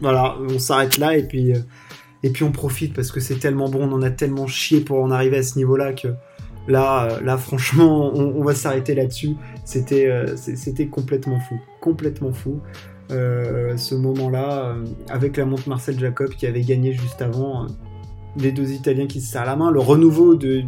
voilà, 0.00 0.36
on 0.38 0.58
s'arrête 0.58 0.98
là 0.98 1.16
et 1.16 1.22
puis. 1.26 1.54
Euh, 1.54 1.60
et 2.22 2.30
puis 2.30 2.44
on 2.44 2.52
profite 2.52 2.94
parce 2.94 3.12
que 3.12 3.20
c'est 3.20 3.38
tellement 3.38 3.68
bon, 3.68 3.88
on 3.88 3.92
en 3.92 4.02
a 4.02 4.10
tellement 4.10 4.46
chié 4.46 4.80
pour 4.80 5.02
en 5.02 5.10
arriver 5.10 5.38
à 5.38 5.42
ce 5.42 5.56
niveau-là 5.56 5.92
que 5.92 6.08
là, 6.68 7.04
euh, 7.04 7.20
là 7.20 7.38
franchement, 7.38 8.12
on, 8.14 8.42
va 8.42 8.54
s'arrêter 8.54 8.94
là-dessus. 8.94 9.36
C'était, 9.64 10.06
euh, 10.06 10.36
c'était 10.36 10.86
complètement 10.86 11.40
fou, 11.40 11.58
complètement 11.80 12.32
fou. 12.32 12.60
Euh, 13.10 13.76
ce 13.76 13.94
moment-là, 13.96 14.76
avec 15.08 15.36
la 15.36 15.44
montre 15.44 15.68
Marcel 15.68 15.98
Jacob 15.98 16.30
qui 16.30 16.46
avait 16.46 16.62
gagné 16.62 16.92
juste 16.92 17.22
avant, 17.22 17.66
les 18.36 18.52
deux 18.52 18.70
Italiens 18.70 19.08
qui 19.08 19.20
se 19.20 19.32
serrent 19.32 19.46
la 19.46 19.56
main, 19.56 19.70
le 19.72 19.80
renouveau 19.80 20.36
de, 20.36 20.62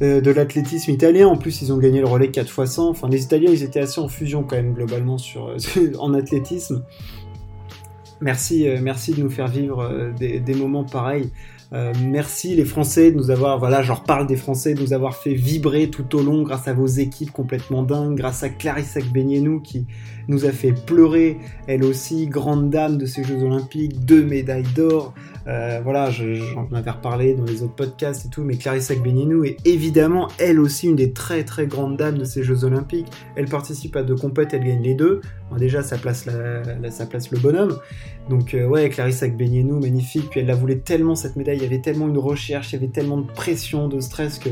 de 0.00 0.30
l'athlétisme 0.30 0.90
italien. 0.90 1.28
En 1.28 1.36
plus, 1.36 1.60
ils 1.60 1.70
ont 1.70 1.76
gagné 1.76 2.00
le 2.00 2.06
relais 2.06 2.30
4 2.30 2.48
x 2.48 2.70
100. 2.72 2.88
Enfin, 2.88 3.08
les 3.10 3.24
Italiens, 3.24 3.50
ils 3.50 3.62
étaient 3.62 3.80
assez 3.80 4.00
en 4.00 4.08
fusion 4.08 4.42
quand 4.42 4.56
même 4.56 4.72
globalement 4.72 5.18
sur, 5.18 5.54
en 5.98 6.14
athlétisme. 6.14 6.82
Merci, 8.22 8.68
euh, 8.68 8.78
merci 8.80 9.14
de 9.14 9.20
nous 9.20 9.30
faire 9.30 9.48
vivre 9.48 9.82
euh, 9.82 10.12
des, 10.12 10.54
moments 10.54 10.84
pareils. 10.84 11.28
Euh, 11.72 11.92
merci 12.04 12.54
les 12.54 12.66
Français 12.66 13.12
de 13.12 13.16
nous 13.16 13.30
avoir, 13.30 13.58
voilà, 13.58 13.82
je 13.82 13.92
reparle 13.92 14.26
des 14.26 14.36
Français, 14.36 14.74
de 14.74 14.80
nous 14.80 14.92
avoir 14.92 15.16
fait 15.16 15.32
vibrer 15.32 15.88
tout 15.88 16.16
au 16.16 16.22
long 16.22 16.42
grâce 16.42 16.68
à 16.68 16.74
vos 16.74 16.86
équipes 16.86 17.30
complètement 17.30 17.82
dingues, 17.82 18.14
grâce 18.14 18.42
à 18.42 18.50
Clarisse 18.50 18.96
Akbenienou 18.96 19.60
qui 19.60 19.86
nous 20.28 20.44
a 20.44 20.50
fait 20.50 20.72
pleurer, 20.72 21.38
elle 21.66 21.84
aussi, 21.84 22.26
grande 22.26 22.68
dame 22.68 22.98
de 22.98 23.06
ces 23.06 23.24
Jeux 23.24 23.42
Olympiques, 23.42 24.04
deux 24.04 24.22
médailles 24.22 24.66
d'or, 24.74 25.14
euh, 25.48 25.80
voilà, 25.82 26.10
j'en 26.10 26.68
avais 26.72 26.90
reparlé 26.90 27.34
dans 27.34 27.44
les 27.44 27.62
autres 27.62 27.74
podcasts 27.74 28.26
et 28.26 28.28
tout, 28.28 28.42
mais 28.42 28.56
Clarissa 28.56 28.94
Benienou 28.94 29.44
est 29.44 29.56
évidemment 29.64 30.28
elle 30.38 30.60
aussi 30.60 30.88
une 30.88 30.96
des 30.96 31.12
très 31.12 31.42
très 31.44 31.66
grandes 31.66 31.96
dames 31.96 32.18
de 32.18 32.24
ces 32.24 32.42
Jeux 32.42 32.64
Olympiques. 32.64 33.08
Elle 33.34 33.46
participe 33.46 33.96
à 33.96 34.02
deux 34.02 34.14
compètes, 34.14 34.54
elle 34.54 34.64
gagne 34.64 34.82
les 34.82 34.94
deux. 34.94 35.20
déjà, 35.58 35.82
ça 35.82 35.98
place, 35.98 36.26
la, 36.26 36.90
ça 36.90 37.06
place 37.06 37.30
le 37.30 37.38
bonhomme. 37.38 37.76
Donc 38.30 38.54
euh, 38.54 38.66
ouais, 38.66 38.88
Clarissa 38.88 39.26
Benienou, 39.26 39.80
magnifique. 39.80 40.30
Puis 40.30 40.40
elle 40.40 40.46
la 40.46 40.54
voulait 40.54 40.78
tellement 40.78 41.16
cette 41.16 41.34
médaille, 41.34 41.61
il 41.62 41.66
y 41.66 41.66
avait 41.72 41.80
tellement 41.80 42.08
une 42.08 42.18
recherche, 42.18 42.72
il 42.72 42.76
y 42.76 42.78
avait 42.78 42.92
tellement 42.92 43.18
de 43.18 43.30
pression, 43.30 43.88
de 43.88 44.00
stress 44.00 44.38
que 44.38 44.50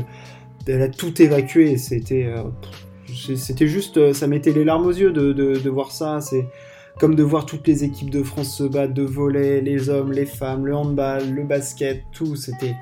elle 0.67 0.81
a 0.81 0.89
tout 0.89 1.21
évacué. 1.21 1.77
C'était 1.77 2.25
euh, 2.25 2.43
c'était 3.35 3.67
juste, 3.67 4.13
ça 4.13 4.27
mettait 4.27 4.53
les 4.53 4.63
larmes 4.63 4.85
aux 4.85 4.91
yeux 4.91 5.11
de, 5.11 5.33
de, 5.33 5.69
voir 5.69 5.91
ça. 5.91 6.21
C'est 6.21 6.45
comme 6.97 7.15
de 7.15 7.23
voir 7.23 7.45
toutes 7.45 7.67
les 7.67 7.83
équipes 7.83 8.09
de 8.09 8.23
France 8.23 8.55
se 8.55 8.63
battre, 8.63 8.93
de 8.93 9.03
voler, 9.03 9.61
les 9.61 9.89
hommes, 9.89 10.11
les 10.11 10.25
femmes, 10.25 10.65
le 10.65 10.75
handball, 10.75 11.29
le 11.29 11.43
basket, 11.43 12.03
tout, 12.13 12.35
c'était... 12.35 12.75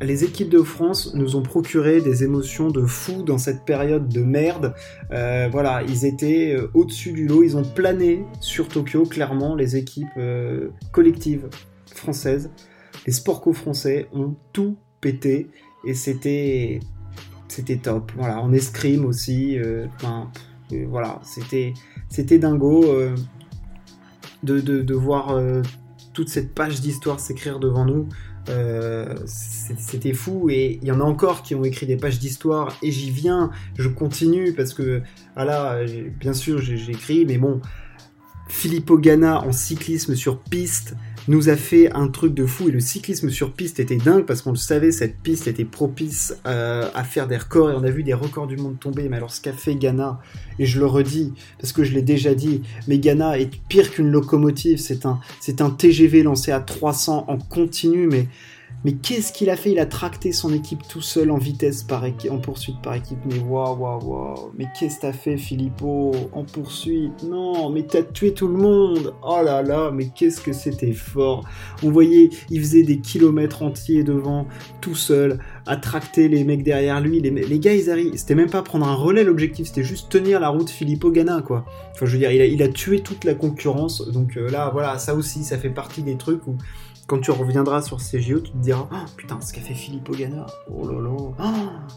Les 0.00 0.24
équipes 0.24 0.48
de 0.48 0.62
France 0.62 1.14
nous 1.14 1.36
ont 1.36 1.42
procuré 1.42 2.00
des 2.00 2.24
émotions 2.24 2.70
de 2.70 2.84
fou 2.84 3.22
dans 3.22 3.38
cette 3.38 3.64
période 3.64 4.08
de 4.08 4.20
merde. 4.20 4.74
Euh, 5.12 5.48
voilà, 5.52 5.82
ils 5.86 6.04
étaient 6.04 6.56
euh, 6.56 6.68
au-dessus 6.74 7.12
du 7.12 7.28
lot, 7.28 7.44
ils 7.44 7.56
ont 7.56 7.62
plané 7.62 8.24
sur 8.40 8.66
Tokyo, 8.66 9.04
clairement, 9.04 9.54
les 9.54 9.76
équipes 9.76 10.08
euh, 10.16 10.70
collectives 10.90 11.48
françaises. 11.94 12.50
Les 13.06 13.12
sports 13.12 13.40
co-français 13.40 14.08
ont 14.12 14.34
tout 14.52 14.76
pété 15.00 15.50
et 15.84 15.94
c'était 15.94 16.80
c'était 17.48 17.76
top. 17.76 18.12
Voilà, 18.16 18.40
en 18.40 18.52
escrime 18.52 19.04
aussi. 19.04 19.58
Enfin, 19.96 20.30
voilà, 20.88 21.20
c'était 21.22 21.74
c'était 22.08 22.38
dingo 22.38 22.84
euh, 22.84 23.14
de, 24.42 24.94
voir 24.94 25.30
euh, 25.30 25.62
toute 26.12 26.28
cette 26.28 26.54
page 26.54 26.80
d'histoire 26.80 27.20
s'écrire 27.20 27.58
devant 27.58 27.84
nous. 27.84 28.08
Euh, 28.48 29.14
c'était 29.26 30.14
fou 30.14 30.50
et 30.50 30.80
il 30.82 30.88
y 30.88 30.90
en 30.90 31.00
a 31.00 31.04
encore 31.04 31.42
qui 31.42 31.54
ont 31.54 31.62
écrit 31.62 31.86
des 31.86 31.96
pages 31.96 32.18
d'histoire 32.18 32.76
et 32.82 32.90
j'y 32.90 33.10
viens, 33.10 33.52
je 33.78 33.88
continue 33.88 34.52
parce 34.52 34.74
que 34.74 35.00
voilà, 35.36 35.78
bien 36.18 36.32
sûr 36.32 36.60
j'ai 36.60 36.90
écrit, 36.90 37.24
mais 37.24 37.38
bon, 37.38 37.60
Filippo 38.48 38.98
Ganna 38.98 39.42
en 39.42 39.52
cyclisme 39.52 40.16
sur 40.16 40.40
piste, 40.40 40.96
nous 41.28 41.48
a 41.48 41.56
fait 41.56 41.92
un 41.92 42.08
truc 42.08 42.34
de 42.34 42.46
fou 42.46 42.68
et 42.68 42.72
le 42.72 42.80
cyclisme 42.80 43.30
sur 43.30 43.52
piste 43.52 43.80
était 43.80 43.96
dingue 43.96 44.24
parce 44.24 44.42
qu'on 44.42 44.50
le 44.50 44.56
savait, 44.56 44.92
cette 44.92 45.16
piste 45.18 45.46
était 45.46 45.64
propice 45.64 46.36
euh, 46.46 46.88
à 46.94 47.04
faire 47.04 47.28
des 47.28 47.36
records 47.36 47.70
et 47.70 47.74
on 47.74 47.84
a 47.84 47.90
vu 47.90 48.02
des 48.02 48.14
records 48.14 48.46
du 48.46 48.56
monde 48.56 48.78
tomber. 48.78 49.08
Mais 49.08 49.16
alors 49.16 49.32
ce 49.32 49.40
qu'a 49.40 49.52
fait 49.52 49.74
Ghana, 49.74 50.20
et 50.58 50.66
je 50.66 50.78
le 50.78 50.86
redis 50.86 51.32
parce 51.58 51.72
que 51.72 51.84
je 51.84 51.92
l'ai 51.92 52.02
déjà 52.02 52.34
dit, 52.34 52.62
mais 52.88 52.98
Ghana 52.98 53.38
est 53.38 53.50
pire 53.68 53.90
qu'une 53.90 54.10
locomotive, 54.10 54.78
c'est 54.78 55.06
un, 55.06 55.20
c'est 55.40 55.60
un 55.60 55.70
TGV 55.70 56.22
lancé 56.22 56.52
à 56.52 56.60
300 56.60 57.26
en 57.28 57.38
continu, 57.38 58.06
mais 58.06 58.28
mais 58.84 58.94
qu'est-ce 58.94 59.32
qu'il 59.32 59.48
a 59.48 59.56
fait? 59.56 59.70
Il 59.70 59.78
a 59.78 59.86
tracté 59.86 60.32
son 60.32 60.52
équipe 60.52 60.86
tout 60.88 61.00
seul 61.00 61.30
en 61.30 61.38
vitesse 61.38 61.84
par 61.84 62.04
en 62.04 62.38
poursuite 62.38 62.82
par 62.82 62.94
équipe. 62.94 63.18
Mais 63.26 63.38
waouh, 63.38 63.76
waouh, 63.76 64.04
waouh. 64.04 64.52
Mais 64.58 64.66
qu'est-ce 64.76 64.96
que 64.96 65.02
t'as 65.02 65.12
fait, 65.12 65.36
Filippo? 65.36 66.12
En 66.32 66.42
poursuite? 66.44 67.22
Non, 67.22 67.70
mais 67.70 67.84
t'as 67.84 68.02
tué 68.02 68.34
tout 68.34 68.48
le 68.48 68.56
monde. 68.56 69.14
Oh 69.22 69.40
là 69.44 69.62
là, 69.62 69.92
mais 69.92 70.08
qu'est-ce 70.08 70.40
que 70.40 70.52
c'était 70.52 70.92
fort. 70.92 71.44
On 71.84 71.90
voyait, 71.90 72.30
il 72.50 72.60
faisait 72.60 72.82
des 72.82 72.98
kilomètres 72.98 73.62
entiers 73.62 74.02
devant, 74.02 74.46
tout 74.80 74.96
seul, 74.96 75.38
à 75.66 75.76
tracter 75.76 76.28
les 76.28 76.42
mecs 76.42 76.64
derrière 76.64 77.00
lui. 77.00 77.20
Les, 77.20 77.58
gars, 77.60 77.74
ils 77.74 77.88
arrivent. 77.88 78.16
C'était 78.16 78.34
même 78.34 78.50
pas 78.50 78.62
prendre 78.62 78.86
un 78.86 78.94
relais 78.94 79.22
l'objectif, 79.22 79.68
c'était 79.68 79.84
juste 79.84 80.10
tenir 80.10 80.40
la 80.40 80.48
route 80.48 80.70
Filippo 80.70 81.12
Ganna, 81.12 81.40
quoi. 81.42 81.64
Enfin, 81.94 82.06
je 82.06 82.12
veux 82.12 82.18
dire, 82.18 82.32
il 82.32 82.62
a, 82.62 82.68
tué 82.68 83.00
toute 83.00 83.24
la 83.24 83.34
concurrence. 83.34 84.08
Donc 84.08 84.36
euh, 84.36 84.50
là, 84.50 84.70
voilà, 84.72 84.98
ça 84.98 85.14
aussi, 85.14 85.44
ça 85.44 85.56
fait 85.58 85.70
partie 85.70 86.02
des 86.02 86.16
trucs 86.16 86.46
où 86.48 86.56
quand 87.12 87.18
tu 87.18 87.30
reviendras 87.30 87.82
sur 87.82 88.00
ces 88.00 88.22
JO, 88.22 88.40
tu 88.40 88.52
te 88.52 88.56
diras 88.56 88.88
oh, 88.90 88.96
putain, 89.18 89.38
ce 89.42 89.52
qu'a 89.52 89.60
fait 89.60 89.74
Philippe 89.74 90.08
Ogana, 90.08 90.46
oh 90.74 90.88
là 90.88 90.98
là, 90.98 91.10
oh, 91.14 91.34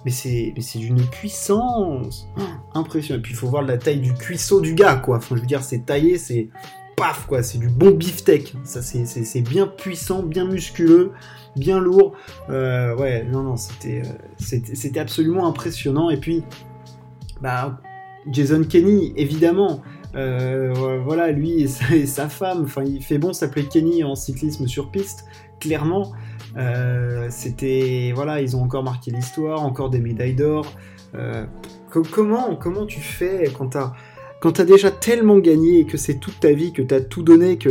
mais 0.03 0.11
c'est 0.11 0.51
mais 0.53 0.61
c'est 0.61 0.77
d'une 0.79 1.01
puissance 1.07 2.27
oh, 2.37 2.41
impressionnante. 2.73 3.19
Et 3.19 3.23
puis 3.23 3.31
il 3.31 3.37
faut 3.37 3.47
voir 3.47 3.61
la 3.61 3.77
taille 3.77 4.01
du 4.01 4.13
cuisseau 4.13 4.59
du 4.59 4.75
gars, 4.75 4.97
quoi. 4.97 5.15
Enfin, 5.15 5.37
je 5.37 5.39
veux 5.39 5.47
dire, 5.47 5.63
c'est 5.63 5.85
taillé, 5.85 6.17
c'est 6.17 6.49
paf, 6.97 7.27
quoi. 7.27 7.43
C'est 7.43 7.59
du 7.59 7.69
bon 7.69 7.91
beefsteak. 7.91 8.55
Ça, 8.65 8.81
c'est 8.81 9.41
bien 9.41 9.67
puissant, 9.67 10.21
bien 10.21 10.43
musculeux, 10.43 11.13
bien 11.55 11.79
lourd. 11.79 12.11
Euh, 12.49 12.93
ouais, 12.97 13.23
non, 13.23 13.41
non, 13.41 13.55
c'était 13.55 14.01
euh, 14.01 14.57
c'était 14.65 14.99
absolument 14.99 15.47
impressionnant. 15.47 16.09
Et 16.09 16.17
puis, 16.17 16.43
bah, 17.39 17.79
Jason 18.27 18.65
Kenny, 18.65 19.13
évidemment. 19.15 19.81
Euh, 20.15 20.73
voilà, 21.03 21.31
lui 21.31 21.63
et 21.63 22.05
sa, 22.05 22.29
femme, 22.29 22.63
enfin, 22.63 22.83
il 22.85 23.03
fait 23.03 23.17
bon 23.17 23.33
s'appeler 23.33 23.65
Kenny 23.65 24.03
en 24.03 24.15
cyclisme 24.15 24.67
sur 24.67 24.89
piste, 24.89 25.25
clairement. 25.59 26.13
Euh, 26.57 27.27
c'était, 27.29 28.13
voilà, 28.15 28.41
ils 28.41 28.55
ont 28.55 28.63
encore 28.63 28.83
marqué 28.83 29.11
l'histoire, 29.11 29.63
encore 29.63 29.89
des 29.89 29.99
médailles 29.99 30.35
d'or. 30.35 30.71
Euh, 31.15 31.45
comment, 31.89 32.55
comment 32.55 32.85
tu 32.85 33.01
fais 33.01 33.51
quand 33.57 33.69
t'as, 33.69 33.93
quand 34.41 34.61
déjà 34.61 34.91
tellement 34.91 35.37
gagné 35.39 35.79
et 35.79 35.85
que 35.85 35.97
c'est 35.97 36.15
toute 36.15 36.39
ta 36.39 36.53
vie, 36.53 36.71
que 36.71 36.81
t'as 36.81 37.01
tout 37.01 37.23
donné, 37.23 37.57
que 37.57 37.69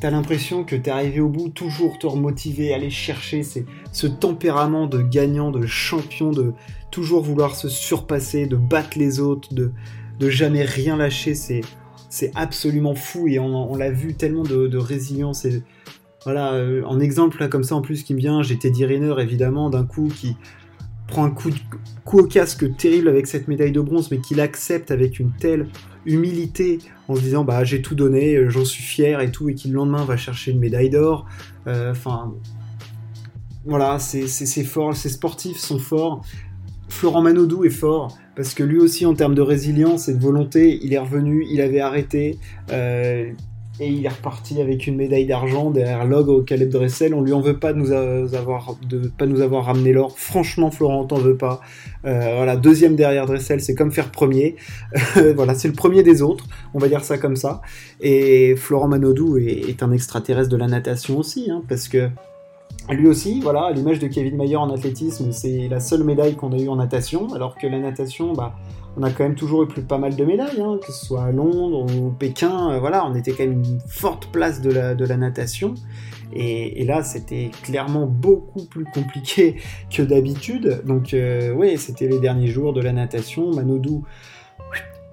t'as 0.00 0.10
l'impression 0.10 0.64
que 0.64 0.76
t'es 0.76 0.90
arrivé 0.90 1.20
au 1.20 1.28
bout, 1.28 1.48
toujours 1.50 1.98
te 1.98 2.06
remotiver, 2.06 2.72
aller 2.72 2.90
chercher 2.90 3.42
ce 3.92 4.06
tempérament 4.06 4.86
de 4.86 5.02
gagnant, 5.02 5.50
de 5.50 5.66
champion, 5.66 6.30
de 6.30 6.52
toujours 6.90 7.22
vouloir 7.22 7.54
se 7.54 7.68
surpasser, 7.68 8.46
de 8.46 8.56
battre 8.56 8.98
les 8.98 9.20
autres, 9.20 9.52
de, 9.52 9.72
de 10.18 10.28
jamais 10.30 10.64
rien 10.64 10.96
lâcher, 10.96 11.34
c'est 11.34 11.62
c'est 12.10 12.32
absolument 12.34 12.94
fou 12.94 13.28
et 13.28 13.38
on, 13.38 13.76
l'a 13.76 13.90
vu 13.90 14.14
tellement 14.14 14.42
de, 14.42 14.76
résilience 14.76 15.46
voilà, 16.24 16.54
euh, 16.54 16.82
en 16.84 17.00
exemple 17.00 17.38
là 17.38 17.48
comme 17.48 17.64
ça 17.64 17.74
en 17.74 17.82
plus 17.82 18.02
qui 18.02 18.14
me 18.14 18.18
vient, 18.18 18.42
j'ai 18.42 18.58
Teddy 18.58 18.84
Riner 18.84 19.14
évidemment 19.18 19.70
d'un 19.70 19.84
coup 19.84 20.08
qui 20.08 20.36
prend 21.06 21.24
un 21.24 21.30
coup, 21.30 21.50
coup 22.04 22.18
au 22.20 22.26
casque 22.26 22.76
terrible 22.76 23.08
avec 23.08 23.26
cette 23.26 23.48
médaille 23.48 23.72
de 23.72 23.80
bronze, 23.80 24.10
mais 24.10 24.18
qui 24.18 24.34
l'accepte 24.34 24.90
avec 24.90 25.18
une 25.18 25.32
telle 25.32 25.68
humilité 26.06 26.78
en 27.08 27.14
se 27.14 27.20
disant 27.20 27.44
bah 27.44 27.64
j'ai 27.64 27.82
tout 27.82 27.94
donné, 27.94 28.36
euh, 28.36 28.50
j'en 28.50 28.64
suis 28.64 28.82
fier 28.82 29.20
et 29.20 29.30
tout, 29.30 29.48
et 29.48 29.54
qui 29.54 29.68
le 29.68 29.74
lendemain 29.74 30.04
va 30.04 30.16
chercher 30.16 30.52
une 30.52 30.58
médaille 30.58 30.90
d'or. 30.90 31.26
Euh, 31.66 31.92
enfin, 31.92 32.34
voilà, 33.64 33.98
c'est 33.98 34.64
fort, 34.64 34.94
ces 34.94 35.08
sportifs 35.08 35.58
sont 35.58 35.78
forts. 35.78 36.22
Florent 36.88 37.22
Manodou 37.22 37.64
est 37.64 37.70
fort 37.70 38.16
parce 38.38 38.54
que 38.54 38.62
lui 38.62 38.78
aussi 38.78 39.04
en 39.04 39.14
termes 39.14 39.34
de 39.34 39.42
résilience 39.42 40.06
et 40.06 40.14
de 40.14 40.22
volonté, 40.22 40.78
il 40.84 40.94
est 40.94 40.98
revenu, 40.98 41.44
il 41.50 41.60
avait 41.60 41.80
arrêté. 41.80 42.38
Euh, 42.70 43.32
et 43.80 43.88
il 43.88 44.04
est 44.04 44.08
reparti 44.08 44.60
avec 44.60 44.86
une 44.86 44.94
médaille 44.94 45.26
d'argent 45.26 45.72
derrière 45.72 46.04
Log 46.04 46.28
au 46.28 46.42
Caleb 46.42 46.68
Dressel. 46.68 47.14
On 47.14 47.22
lui 47.22 47.32
en 47.32 47.40
veut 47.40 47.58
pas 47.58 47.72
de 47.72 47.78
nous 47.78 47.92
avoir, 47.92 48.76
pas 49.18 49.26
nous 49.26 49.40
avoir 49.40 49.64
ramené 49.64 49.92
l'or. 49.92 50.16
Franchement, 50.16 50.70
Florent, 50.70 51.04
t'en 51.06 51.18
veut 51.18 51.36
pas. 51.36 51.60
Euh, 52.04 52.34
voilà, 52.36 52.56
deuxième 52.56 52.94
derrière 52.94 53.26
Dressel, 53.26 53.60
c'est 53.60 53.74
comme 53.74 53.90
faire 53.90 54.12
premier. 54.12 54.54
voilà, 55.34 55.56
c'est 55.56 55.68
le 55.68 55.74
premier 55.74 56.04
des 56.04 56.22
autres. 56.22 56.44
On 56.74 56.78
va 56.78 56.86
dire 56.86 57.02
ça 57.02 57.18
comme 57.18 57.34
ça. 57.34 57.60
Et 58.00 58.54
Florent 58.54 58.86
Manodou 58.86 59.36
est, 59.38 59.82
un 59.82 59.90
extraterrestre 59.90 60.50
de 60.50 60.56
la 60.56 60.68
natation 60.68 61.18
aussi, 61.18 61.50
hein, 61.50 61.62
parce 61.68 61.88
que 61.88 62.08
lui 62.94 63.06
aussi, 63.06 63.40
voilà, 63.40 63.64
à 63.64 63.72
l'image 63.72 63.98
de 63.98 64.06
Kevin 64.06 64.36
Mayer 64.36 64.56
en 64.56 64.70
athlétisme, 64.70 65.30
c'est 65.32 65.68
la 65.68 65.80
seule 65.80 66.04
médaille 66.04 66.36
qu'on 66.36 66.52
a 66.52 66.58
eue 66.58 66.68
en 66.68 66.76
natation, 66.76 67.32
alors 67.34 67.56
que 67.56 67.66
la 67.66 67.78
natation, 67.78 68.32
bah, 68.32 68.54
on 68.96 69.02
a 69.02 69.10
quand 69.10 69.24
même 69.24 69.34
toujours 69.34 69.62
eu 69.62 69.68
plus 69.68 69.82
pas 69.82 69.98
mal 69.98 70.16
de 70.16 70.24
médailles, 70.24 70.60
hein, 70.60 70.78
que 70.80 70.92
ce 70.92 71.06
soit 71.06 71.24
à 71.24 71.32
Londres 71.32 71.86
ou 71.94 72.10
Pékin, 72.10 72.72
euh, 72.72 72.80
voilà, 72.80 73.06
on 73.06 73.14
était 73.14 73.32
quand 73.32 73.44
même 73.44 73.62
une 73.62 73.80
forte 73.86 74.26
place 74.32 74.60
de 74.60 74.70
la, 74.70 74.94
de 74.94 75.04
la 75.04 75.16
natation. 75.16 75.74
Et, 76.32 76.84
là, 76.84 77.02
c'était 77.02 77.50
clairement 77.62 78.06
beaucoup 78.06 78.64
plus 78.66 78.84
compliqué 78.84 79.56
que 79.90 80.02
d'habitude. 80.02 80.82
Donc, 80.84 81.14
euh, 81.14 81.52
oui, 81.52 81.78
c'était 81.78 82.06
les 82.06 82.18
derniers 82.18 82.48
jours 82.48 82.72
de 82.72 82.82
la 82.82 82.92
natation. 82.92 83.50
Manodou 83.50 84.04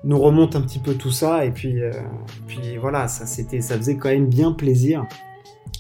nous 0.03 0.19
remonte 0.19 0.55
un 0.55 0.61
petit 0.61 0.79
peu 0.79 0.93
tout 0.93 1.11
ça, 1.11 1.45
et 1.45 1.51
puis, 1.51 1.81
euh, 1.81 1.91
puis 2.47 2.77
voilà, 2.77 3.07
ça, 3.07 3.25
c'était, 3.25 3.61
ça 3.61 3.75
faisait 3.75 3.97
quand 3.97 4.09
même 4.09 4.27
bien 4.27 4.51
plaisir. 4.51 5.05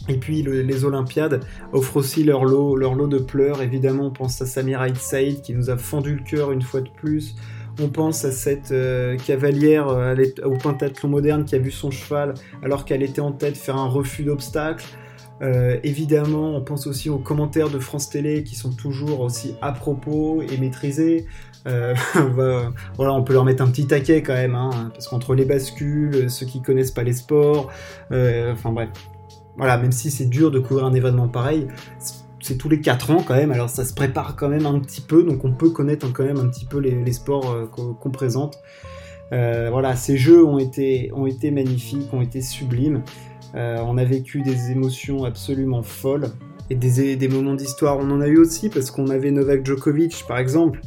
Et 0.07 0.17
puis 0.17 0.43
les 0.43 0.85
Olympiades 0.85 1.41
offrent 1.73 1.97
aussi 1.97 2.23
leur 2.23 2.45
lot, 2.45 2.75
leur 2.75 2.95
lot 2.95 3.07
de 3.07 3.17
pleurs. 3.17 3.61
Évidemment, 3.61 4.07
on 4.07 4.11
pense 4.11 4.41
à 4.41 4.45
Samira 4.45 4.93
Saïd 4.93 5.41
qui 5.41 5.53
nous 5.53 5.69
a 5.69 5.77
fendu 5.77 6.15
le 6.15 6.23
cœur 6.23 6.51
une 6.51 6.61
fois 6.61 6.81
de 6.81 6.89
plus. 6.89 7.35
On 7.81 7.89
pense 7.89 8.23
à 8.23 8.31
cette 8.31 8.71
euh, 8.71 9.17
cavalière 9.17 9.89
euh, 9.89 10.15
au 10.43 10.55
pentathlon 10.55 11.09
moderne 11.09 11.43
qui 11.43 11.55
a 11.55 11.57
vu 11.57 11.71
son 11.71 11.91
cheval, 11.91 12.33
alors 12.63 12.85
qu'elle 12.85 13.03
était 13.03 13.19
en 13.19 13.33
tête, 13.33 13.57
faire 13.57 13.75
un 13.75 13.87
refus 13.87 14.23
d'obstacle. 14.23 14.85
Euh, 15.41 15.77
évidemment, 15.83 16.55
on 16.55 16.61
pense 16.61 16.87
aussi 16.87 17.09
aux 17.09 17.17
commentaires 17.17 17.69
de 17.69 17.79
France 17.79 18.09
Télé 18.09 18.43
qui 18.43 18.55
sont 18.55 18.71
toujours 18.71 19.19
aussi 19.19 19.55
à 19.61 19.73
propos 19.73 20.41
et 20.41 20.57
maîtrisés. 20.57 21.25
voilà, 21.65 23.13
on 23.13 23.23
peut 23.23 23.33
leur 23.33 23.43
mettre 23.43 23.63
un 23.63 23.67
petit 23.67 23.87
taquet 23.87 24.21
quand 24.21 24.35
même, 24.35 24.53
hein, 24.53 24.91
parce 24.93 25.07
qu'entre 25.07 25.33
les 25.33 25.45
bascules, 25.45 26.29
ceux 26.29 26.45
qui 26.45 26.61
connaissent 26.61 26.91
pas 26.91 27.01
les 27.01 27.13
sports, 27.13 27.71
enfin 28.11 28.71
bref, 28.71 28.89
voilà, 29.57 29.77
même 29.77 29.91
si 29.91 30.11
c'est 30.11 30.25
dur 30.25 30.51
de 30.51 30.59
couvrir 30.59 30.85
un 30.85 30.93
événement 30.93 31.27
pareil, 31.27 31.67
c'est 32.41 32.57
tous 32.57 32.69
les 32.69 32.79
4 32.79 33.11
ans 33.11 33.23
quand 33.25 33.35
même, 33.35 33.51
alors 33.51 33.69
ça 33.69 33.85
se 33.85 33.93
prépare 33.93 34.35
quand 34.35 34.49
même 34.49 34.65
un 34.65 34.79
petit 34.79 35.01
peu, 35.01 35.23
donc 35.23 35.43
on 35.45 35.51
peut 35.51 35.69
connaître 35.69 36.11
quand 36.13 36.23
même 36.23 36.37
un 36.37 36.47
petit 36.47 36.65
peu 36.65 36.77
les, 36.77 37.13
sports 37.13 37.51
euh, 37.51 37.65
qu'on 37.65 38.11
présente. 38.11 38.59
Euh, 39.33 39.69
voilà, 39.71 39.95
ces 39.95 40.17
jeux 40.17 40.45
ont 40.45 40.59
été, 40.59 41.11
ont 41.13 41.25
été 41.25 41.49
magnifiques, 41.49 42.13
ont 42.13 42.21
été 42.21 42.41
sublimes. 42.41 43.01
Euh, 43.55 43.77
on 43.85 43.97
a 43.97 44.03
vécu 44.03 44.41
des 44.41 44.71
émotions 44.71 45.23
absolument 45.23 45.81
folles 45.81 46.27
et 46.69 46.75
des, 46.75 47.15
des 47.15 47.27
moments 47.27 47.55
d'histoire. 47.55 47.97
On 47.97 48.11
en 48.11 48.21
a 48.21 48.27
eu 48.27 48.37
aussi 48.37 48.69
parce 48.69 48.91
qu'on 48.91 49.09
avait 49.09 49.31
Novak 49.31 49.65
Djokovic, 49.65 50.25
par 50.27 50.37
exemple, 50.37 50.81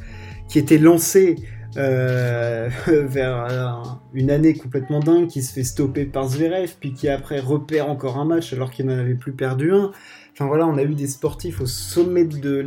qui 0.49 0.59
était 0.59 0.79
lancé 0.79 1.37
vers 1.77 4.01
une 4.15 4.31
année 4.31 4.55
complètement 4.55 5.01
dingue, 5.01 5.29
qui 5.29 5.43
se 5.43 5.53
fait 5.53 5.65
stopper 5.65 6.05
par 6.05 6.29
Zverev, 6.29 6.75
puis 6.81 6.93
qui 6.93 7.09
après 7.09 7.41
repère 7.41 7.89
encore 7.89 8.19
un 8.19 8.25
match 8.25 8.53
alors 8.53 8.71
qu'il 8.71 8.87
n'en 8.87 8.99
avait 8.99 9.15
plus 9.15 9.33
perdu 9.33 9.73
un. 9.73 9.93
Enfin 10.39 10.47
voilà, 10.47 10.69
on 10.69 10.79
a 10.79 10.85
eu 10.85 10.95
des 10.95 11.09
sportifs 11.09 11.61
au 11.61 11.67
sommet 11.67 12.25
de, 12.25 12.65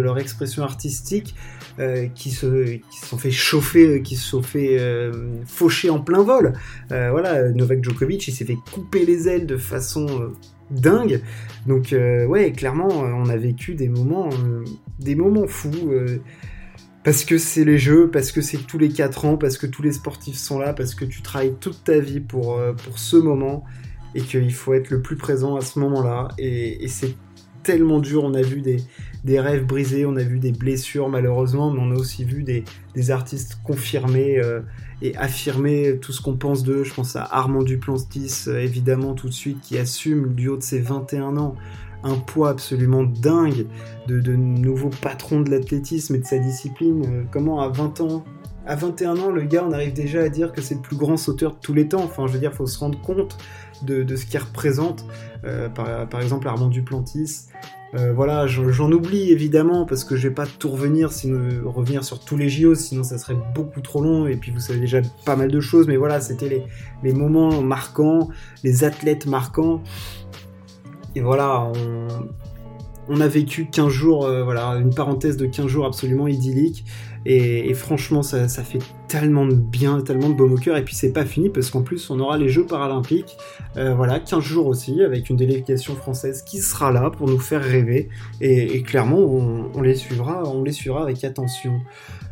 leur 0.00 0.18
expression 0.18 0.62
artistique 0.62 1.34
euh, 1.78 2.06
qui, 2.14 2.30
se, 2.30 2.78
sont 2.90 3.18
fait 3.18 3.30
chauffer, 3.30 4.00
qui 4.00 4.16
se 4.16 4.26
sont 4.26 4.42
fait 4.42 4.78
euh, 4.80 5.12
faucher 5.44 5.90
en 5.90 6.00
plein 6.00 6.22
vol. 6.22 6.54
Euh, 6.92 7.10
voilà, 7.10 7.50
Novak 7.50 7.84
Djokovic, 7.84 8.26
il 8.26 8.32
s'est 8.32 8.46
fait 8.46 8.56
couper 8.72 9.04
les 9.04 9.28
ailes 9.28 9.44
de 9.44 9.58
façon 9.58 10.32
dingue. 10.70 11.20
Donc 11.66 11.94
ouais, 11.94 12.52
clairement, 12.52 12.88
on 12.88 13.28
a 13.28 13.36
vécu 13.36 13.74
des 13.74 13.90
moments, 13.90 14.30
des 14.98 15.14
moments 15.14 15.46
fous. 15.46 15.92
Parce 17.04 17.24
que 17.24 17.38
c'est 17.38 17.64
les 17.64 17.78
jeux, 17.78 18.10
parce 18.10 18.32
que 18.32 18.42
c'est 18.42 18.58
tous 18.58 18.78
les 18.78 18.90
4 18.90 19.24
ans, 19.24 19.36
parce 19.36 19.58
que 19.58 19.66
tous 19.66 19.82
les 19.82 19.92
sportifs 19.92 20.36
sont 20.36 20.58
là, 20.58 20.72
parce 20.72 20.94
que 20.94 21.04
tu 21.04 21.22
travailles 21.22 21.54
toute 21.60 21.84
ta 21.84 21.98
vie 21.98 22.20
pour, 22.20 22.60
pour 22.84 22.98
ce 22.98 23.16
moment 23.16 23.64
et 24.14 24.22
qu'il 24.22 24.52
faut 24.52 24.74
être 24.74 24.90
le 24.90 25.00
plus 25.00 25.16
présent 25.16 25.56
à 25.56 25.60
ce 25.60 25.78
moment-là. 25.78 26.28
Et, 26.38 26.86
c'est 26.88 27.14
tellement 27.62 27.98
dur, 27.98 28.24
on 28.24 28.34
a 28.34 28.42
vu 28.42 28.62
des, 28.62 29.40
rêves 29.40 29.66
brisés, 29.66 30.06
on 30.06 30.16
a 30.16 30.22
vu 30.22 30.38
des 30.38 30.52
blessures 30.52 31.08
malheureusement, 31.08 31.70
mais 31.70 31.80
on 31.80 31.90
a 31.90 31.94
aussi 31.94 32.24
vu 32.24 32.42
des, 32.42 33.10
artistes 33.10 33.58
confirmer 33.64 34.38
euh, 34.38 34.60
et 35.02 35.16
affirmer 35.16 35.98
tout 36.00 36.12
ce 36.12 36.20
qu'on 36.20 36.36
pense 36.36 36.62
d'eux. 36.62 36.84
Je 36.84 36.94
pense 36.94 37.16
à 37.16 37.22
Armand 37.22 37.62
Duplantis, 37.62 38.44
euh, 38.48 38.60
évidemment, 38.60 39.14
tout 39.14 39.28
de 39.28 39.34
suite, 39.34 39.60
qui 39.60 39.78
assume 39.78 40.34
du 40.34 40.48
haut 40.48 40.56
de 40.56 40.62
ses 40.62 40.80
21 40.80 41.36
ans 41.36 41.56
un 42.02 42.16
poids 42.16 42.50
absolument 42.50 43.04
dingue 43.04 43.66
de, 44.06 44.20
de 44.20 44.34
nouveau 44.34 44.90
patron 45.02 45.40
de 45.40 45.50
l'athlétisme 45.50 46.14
et 46.14 46.18
de 46.18 46.24
sa 46.24 46.38
discipline. 46.38 47.04
Euh, 47.06 47.22
comment 47.30 47.60
à 47.60 47.68
20 47.68 48.00
ans, 48.00 48.24
à 48.66 48.76
21 48.76 49.18
ans, 49.18 49.30
le 49.30 49.42
gars, 49.42 49.64
on 49.66 49.72
arrive 49.72 49.92
déjà 49.92 50.20
à 50.22 50.28
dire 50.28 50.52
que 50.52 50.60
c'est 50.60 50.74
le 50.74 50.80
plus 50.80 50.96
grand 50.96 51.16
sauteur 51.16 51.52
de 51.52 51.58
tous 51.60 51.74
les 51.74 51.88
temps. 51.88 52.02
Enfin, 52.04 52.26
je 52.26 52.32
veux 52.32 52.38
dire, 52.38 52.50
il 52.52 52.56
faut 52.56 52.66
se 52.66 52.78
rendre 52.78 53.00
compte 53.00 53.36
de, 53.82 54.04
ce 54.16 54.26
qu'il 54.26 54.38
représente. 54.38 55.04
Euh, 55.44 55.68
par, 55.68 56.20
exemple, 56.20 56.46
Armand 56.48 56.68
Duplantis. 56.68 57.46
Euh, 57.94 58.12
voilà, 58.12 58.46
j'en 58.46 58.92
oublie 58.92 59.32
évidemment 59.32 59.84
parce 59.84 60.04
que 60.04 60.14
je 60.14 60.28
vais 60.28 60.34
pas 60.34 60.46
tout 60.46 60.68
revenir, 60.68 61.10
sinon, 61.10 61.68
revenir 61.68 62.04
sur 62.04 62.20
tous 62.20 62.36
les 62.36 62.48
JO, 62.48 62.76
sinon 62.76 63.02
ça 63.02 63.18
serait 63.18 63.36
beaucoup 63.52 63.80
trop 63.80 64.00
long. 64.00 64.28
Et 64.28 64.36
puis 64.36 64.52
vous 64.52 64.60
savez 64.60 64.78
déjà 64.78 65.00
pas 65.24 65.34
mal 65.34 65.50
de 65.50 65.60
choses, 65.60 65.88
mais 65.88 65.96
voilà, 65.96 66.20
c'était 66.20 66.64
les, 67.02 67.12
moments 67.12 67.60
marquants, 67.62 68.28
les 68.62 68.84
athlètes 68.84 69.26
marquants. 69.26 69.82
Et 71.16 71.20
voilà, 71.20 71.70
on, 73.08 73.20
a 73.20 73.26
vécu 73.28 73.66
15 73.66 73.88
jours, 73.88 74.24
euh, 74.24 74.44
voilà, 74.44 74.76
une 74.76 74.94
parenthèse 74.94 75.36
de 75.36 75.46
15 75.46 75.66
jours 75.66 75.86
absolument 75.86 76.28
idyllique. 76.28 76.84
Et, 77.26 77.74
franchement, 77.74 78.22
ça, 78.22 78.48
fait 78.48 78.78
tellement 79.06 79.44
de 79.44 79.54
bien, 79.54 80.00
tellement 80.00 80.30
de 80.30 80.34
baume 80.34 80.54
au 80.54 80.56
cœur. 80.56 80.76
Et 80.76 80.84
puis 80.84 80.94
c'est 80.94 81.12
pas 81.12 81.26
fini 81.26 81.50
parce 81.50 81.68
qu'en 81.70 81.82
plus, 81.82 82.08
on 82.08 82.18
aura 82.18 82.38
les 82.38 82.48
Jeux 82.48 82.64
paralympiques, 82.64 83.36
euh, 83.76 83.94
voilà, 83.94 84.20
15 84.20 84.42
jours 84.42 84.66
aussi, 84.66 85.02
avec 85.02 85.28
une 85.28 85.36
délégation 85.36 85.94
française 85.94 86.42
qui 86.42 86.58
sera 86.58 86.90
là 86.90 87.10
pour 87.10 87.28
nous 87.28 87.38
faire 87.38 87.62
rêver. 87.62 88.08
Et, 88.40 88.82
clairement, 88.82 89.18
on, 89.18 89.82
les 89.82 89.96
suivra, 89.96 90.44
on 90.46 90.62
les 90.62 90.72
suivra 90.72 91.02
avec 91.02 91.22
attention. 91.24 91.80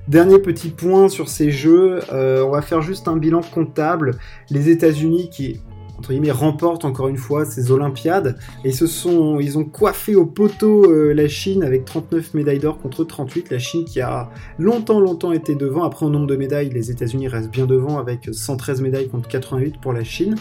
Dernier 0.06 0.38
petit 0.38 0.70
point 0.70 1.10
sur 1.10 1.28
ces 1.28 1.50
jeux, 1.50 2.00
euh, 2.10 2.42
on 2.42 2.50
va 2.50 2.62
faire 2.62 2.80
juste 2.80 3.08
un 3.08 3.16
bilan 3.16 3.42
comptable. 3.42 4.16
Les 4.48 4.70
États-Unis 4.70 5.28
qui 5.28 5.60
entre 5.98 6.10
guillemets, 6.10 6.30
remportent 6.30 6.84
encore 6.84 7.08
une 7.08 7.16
fois 7.16 7.44
ces 7.44 7.72
Olympiades. 7.72 8.38
Et 8.64 8.72
se 8.72 8.86
sont, 8.86 9.40
ils 9.40 9.58
ont 9.58 9.64
coiffé 9.64 10.14
au 10.14 10.26
poteau 10.26 10.90
euh, 10.90 11.12
la 11.12 11.28
Chine 11.28 11.64
avec 11.64 11.84
39 11.84 12.34
médailles 12.34 12.60
d'or 12.60 12.78
contre 12.78 13.04
38. 13.04 13.50
La 13.50 13.58
Chine 13.58 13.84
qui 13.84 14.00
a 14.00 14.30
longtemps, 14.58 15.00
longtemps 15.00 15.32
été 15.32 15.54
devant. 15.54 15.82
Après, 15.82 16.06
au 16.06 16.10
nombre 16.10 16.26
de 16.26 16.36
médailles, 16.36 16.70
les 16.70 16.90
États-Unis 16.90 17.28
restent 17.28 17.50
bien 17.50 17.66
devant 17.66 17.98
avec 17.98 18.28
113 18.30 18.80
médailles 18.80 19.08
contre 19.08 19.28
88 19.28 19.80
pour 19.80 19.92
la 19.92 20.04
Chine. 20.04 20.36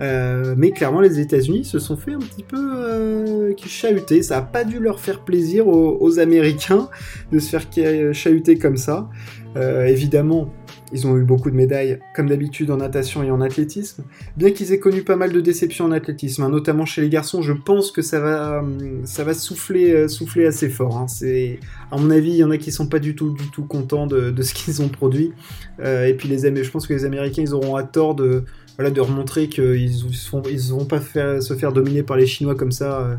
Euh, 0.00 0.54
mais 0.56 0.70
clairement, 0.70 1.00
les 1.00 1.20
États-Unis 1.20 1.64
se 1.64 1.78
sont 1.78 1.96
fait 1.96 2.12
un 2.12 2.18
petit 2.18 2.42
peu 2.42 2.56
euh, 2.58 3.52
chahuter. 3.56 4.22
Ça 4.22 4.36
n'a 4.36 4.42
pas 4.42 4.64
dû 4.64 4.78
leur 4.80 5.00
faire 5.00 5.20
plaisir 5.20 5.66
aux, 5.66 6.18
Américains 6.18 6.88
de 7.32 7.38
se 7.38 7.56
faire 7.56 8.14
chahuter 8.14 8.58
comme 8.58 8.76
ça. 8.76 9.08
Évidemment, 9.56 10.48
ils 10.92 11.06
ont 11.06 11.16
eu 11.16 11.22
beaucoup 11.22 11.50
de 11.50 11.56
médailles, 11.56 12.00
comme 12.14 12.28
d'habitude 12.28 12.70
en 12.70 12.78
natation 12.78 13.22
et 13.22 13.30
en 13.30 13.40
athlétisme. 13.40 14.04
Bien 14.36 14.50
qu'ils 14.50 14.72
aient 14.72 14.78
connu 14.78 15.02
pas 15.02 15.16
mal 15.16 15.32
de 15.32 15.40
déceptions 15.40 15.84
en 15.84 15.92
athlétisme, 15.92 16.42
hein, 16.42 16.48
notamment 16.48 16.84
chez 16.84 17.00
les 17.00 17.08
garçons, 17.08 17.42
je 17.42 17.52
pense 17.52 17.92
que 17.92 18.02
ça 18.02 18.20
va, 18.20 18.60
hum, 18.60 19.02
ça 19.04 19.24
va 19.24 19.34
souffler, 19.34 19.92
euh, 19.92 20.08
souffler 20.08 20.46
assez 20.46 20.68
fort. 20.68 20.98
Hein. 20.98 21.08
C'est, 21.08 21.60
à 21.90 21.96
mon 21.96 22.10
avis, 22.10 22.30
il 22.30 22.36
y 22.36 22.44
en 22.44 22.50
a 22.50 22.56
qui 22.56 22.72
sont 22.72 22.86
pas 22.86 22.98
du 22.98 23.14
tout, 23.14 23.30
du 23.30 23.50
tout 23.50 23.64
contents 23.64 24.06
de, 24.06 24.34
ce 24.42 24.54
qu'ils 24.54 24.82
ont 24.82 24.88
produit. 24.88 25.32
Euh, 25.80 26.06
et 26.06 26.14
puis 26.14 26.28
les, 26.28 26.64
je 26.64 26.70
pense 26.70 26.86
que 26.86 26.94
les 26.94 27.04
Américains, 27.04 27.42
ils 27.42 27.54
auront 27.54 27.76
à 27.76 27.82
tort 27.82 28.14
de, 28.14 28.44
voilà, 28.76 28.90
de 28.90 29.00
remontrer 29.00 29.48
qu'ils 29.48 29.62
ne 29.64 30.50
ils 30.50 30.70
vont 30.70 30.84
pas 30.84 31.00
se 31.40 31.54
faire 31.54 31.72
dominer 31.72 32.02
par 32.02 32.16
les 32.16 32.26
Chinois 32.26 32.54
comme 32.54 32.72
ça 32.72 33.00
euh, 33.00 33.16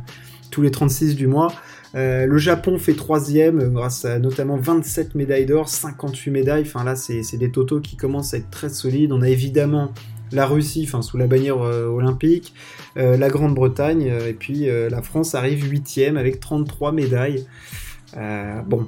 tous 0.50 0.62
les 0.62 0.72
36 0.72 1.16
du 1.16 1.28
mois. 1.28 1.54
Euh, 1.96 2.26
le 2.26 2.38
Japon 2.38 2.78
fait 2.78 2.94
troisième 2.94 3.60
euh, 3.60 3.68
grâce 3.68 4.06
à 4.06 4.18
notamment 4.18 4.58
27 4.58 5.16
médailles 5.16 5.46
d'or, 5.46 5.68
58 5.68 6.32
médailles. 6.32 6.64
Enfin 6.66 6.84
là, 6.84 6.96
c'est 6.96 7.38
des 7.38 7.52
totaux 7.52 7.82
qui 7.82 7.98
commencent 7.98 8.34
à 8.34 8.38
être 8.38 8.50
très 8.50 8.70
solides. 8.70 9.12
On 9.12 9.22
a 9.22 9.30
évidemment 9.30 9.94
la 10.32 10.46
Russie, 10.46 10.86
enfin 10.88 11.02
sous 11.02 11.18
la 11.18 11.28
bannière 11.28 11.58
olympique, 11.60 12.54
la 12.96 13.28
Grande-Bretagne, 13.28 14.14
et 14.26 14.32
puis 14.32 14.66
la 14.66 15.02
France 15.02 15.36
arrive 15.36 15.70
huitième 15.70 16.16
avec 16.16 16.40
33 16.40 16.94
médailles. 16.94 17.46
bon, 18.16 18.88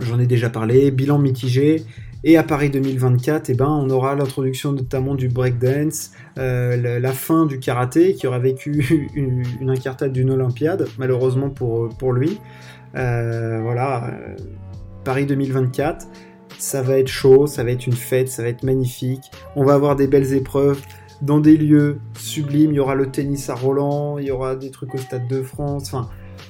j'en 0.00 0.18
ai 0.18 0.26
déjà 0.26 0.48
parlé, 0.48 0.90
bilan 0.90 1.18
mitigé. 1.18 1.84
Et 2.24 2.36
à 2.36 2.42
Paris 2.42 2.70
2024, 2.70 3.50
eh 3.50 3.54
ben, 3.54 3.68
on 3.68 3.88
aura 3.90 4.16
l'introduction 4.16 4.72
notamment 4.72 5.14
du 5.14 5.28
breakdance, 5.28 6.10
euh, 6.36 6.98
la, 6.98 7.12
fin 7.12 7.46
du 7.46 7.60
karaté, 7.60 8.14
qui 8.14 8.26
aura 8.26 8.40
vécu 8.40 9.08
une, 9.14 9.44
une 9.60 9.70
incartade 9.70 10.12
d'une 10.12 10.30
Olympiade, 10.30 10.88
malheureusement 10.98 11.50
pour, 11.50 11.88
pour 11.96 12.12
lui. 12.12 12.38
Euh, 12.96 13.60
voilà, 13.62 14.08
euh, 14.08 14.36
Paris 15.04 15.26
2024, 15.26 16.06
ça 16.58 16.82
va 16.82 16.98
être 16.98 17.08
chaud, 17.08 17.46
ça 17.46 17.62
va 17.62 17.70
être 17.70 17.86
une 17.86 17.92
fête, 17.92 18.28
ça 18.28 18.42
va 18.42 18.48
être 18.48 18.64
magnifique. 18.64 19.30
On 19.54 19.64
va 19.64 19.74
avoir 19.74 19.94
des 19.94 20.08
belles 20.08 20.32
épreuves 20.32 20.80
dans 21.22 21.38
des 21.38 21.56
lieux 21.56 22.00
sublimes. 22.14 22.72
Il 22.72 22.76
y 22.76 22.80
aura 22.80 22.96
le 22.96 23.10
tennis 23.10 23.48
à 23.48 23.54
Roland, 23.54 24.18
il 24.18 24.26
y 24.26 24.30
aura 24.32 24.56
des 24.56 24.70
trucs 24.70 24.94
au 24.94 24.98
Stade 24.98 25.28
de 25.28 25.42
France. 25.42 25.92
Enfin, 25.92 26.08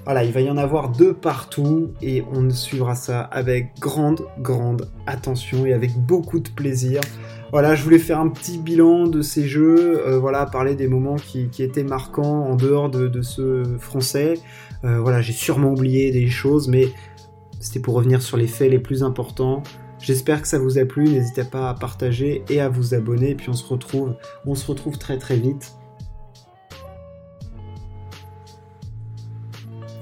voilà, 0.08 0.24
il 0.24 0.32
va 0.32 0.40
y 0.40 0.48
en 0.48 0.56
avoir 0.56 0.88
deux 0.88 1.12
partout 1.12 1.90
et 2.00 2.24
on 2.32 2.48
suivra 2.48 2.94
ça 2.94 3.20
avec 3.20 3.78
grande, 3.78 4.22
grande 4.38 4.88
attention 5.06 5.66
et 5.66 5.74
avec 5.74 5.98
beaucoup 5.98 6.40
de 6.40 6.48
plaisir. 6.48 7.02
Voilà, 7.52 7.74
je 7.74 7.84
voulais 7.84 7.98
faire 7.98 8.18
un 8.18 8.30
petit 8.30 8.56
bilan 8.56 9.06
de 9.06 9.20
ces 9.20 9.46
jeux, 9.46 10.00
euh, 10.06 10.18
voilà, 10.18 10.46
parler 10.46 10.76
des 10.76 10.88
moments 10.88 11.16
qui, 11.16 11.50
étaient 11.58 11.84
marquants 11.84 12.46
en 12.46 12.56
dehors 12.56 12.88
de, 12.88 13.20
ce 13.20 13.62
français. 13.78 14.38
Euh, 14.82 14.98
voilà, 14.98 15.20
j'ai 15.20 15.34
sûrement 15.34 15.72
oublié 15.72 16.10
des 16.10 16.28
choses, 16.28 16.68
mais 16.68 16.88
c'était 17.60 17.80
pour 17.80 17.92
revenir 17.92 18.22
sur 18.22 18.38
les 18.38 18.46
faits 18.46 18.70
les 18.70 18.78
plus 18.78 19.02
importants. 19.02 19.62
J'espère 20.00 20.40
que 20.40 20.48
ça 20.48 20.58
vous 20.58 20.78
a 20.78 20.86
plu, 20.86 21.06
n'hésitez 21.06 21.44
pas 21.44 21.68
à 21.68 21.74
partager 21.74 22.44
et 22.48 22.62
à 22.62 22.70
vous 22.70 22.94
abonner, 22.94 23.32
et 23.32 23.34
puis 23.34 23.50
on 23.50 23.52
se 23.52 23.66
retrouve, 23.66 24.14
on 24.46 24.54
se 24.54 24.66
retrouve 24.66 24.96
très 24.96 25.18
très 25.18 25.36
vite 25.36 25.77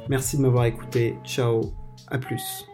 Merci 0.09 0.37
de 0.37 0.42
m'avoir 0.42 0.64
écouté. 0.66 1.19
Ciao. 1.25 1.61
À 2.09 2.19
plus. 2.19 2.66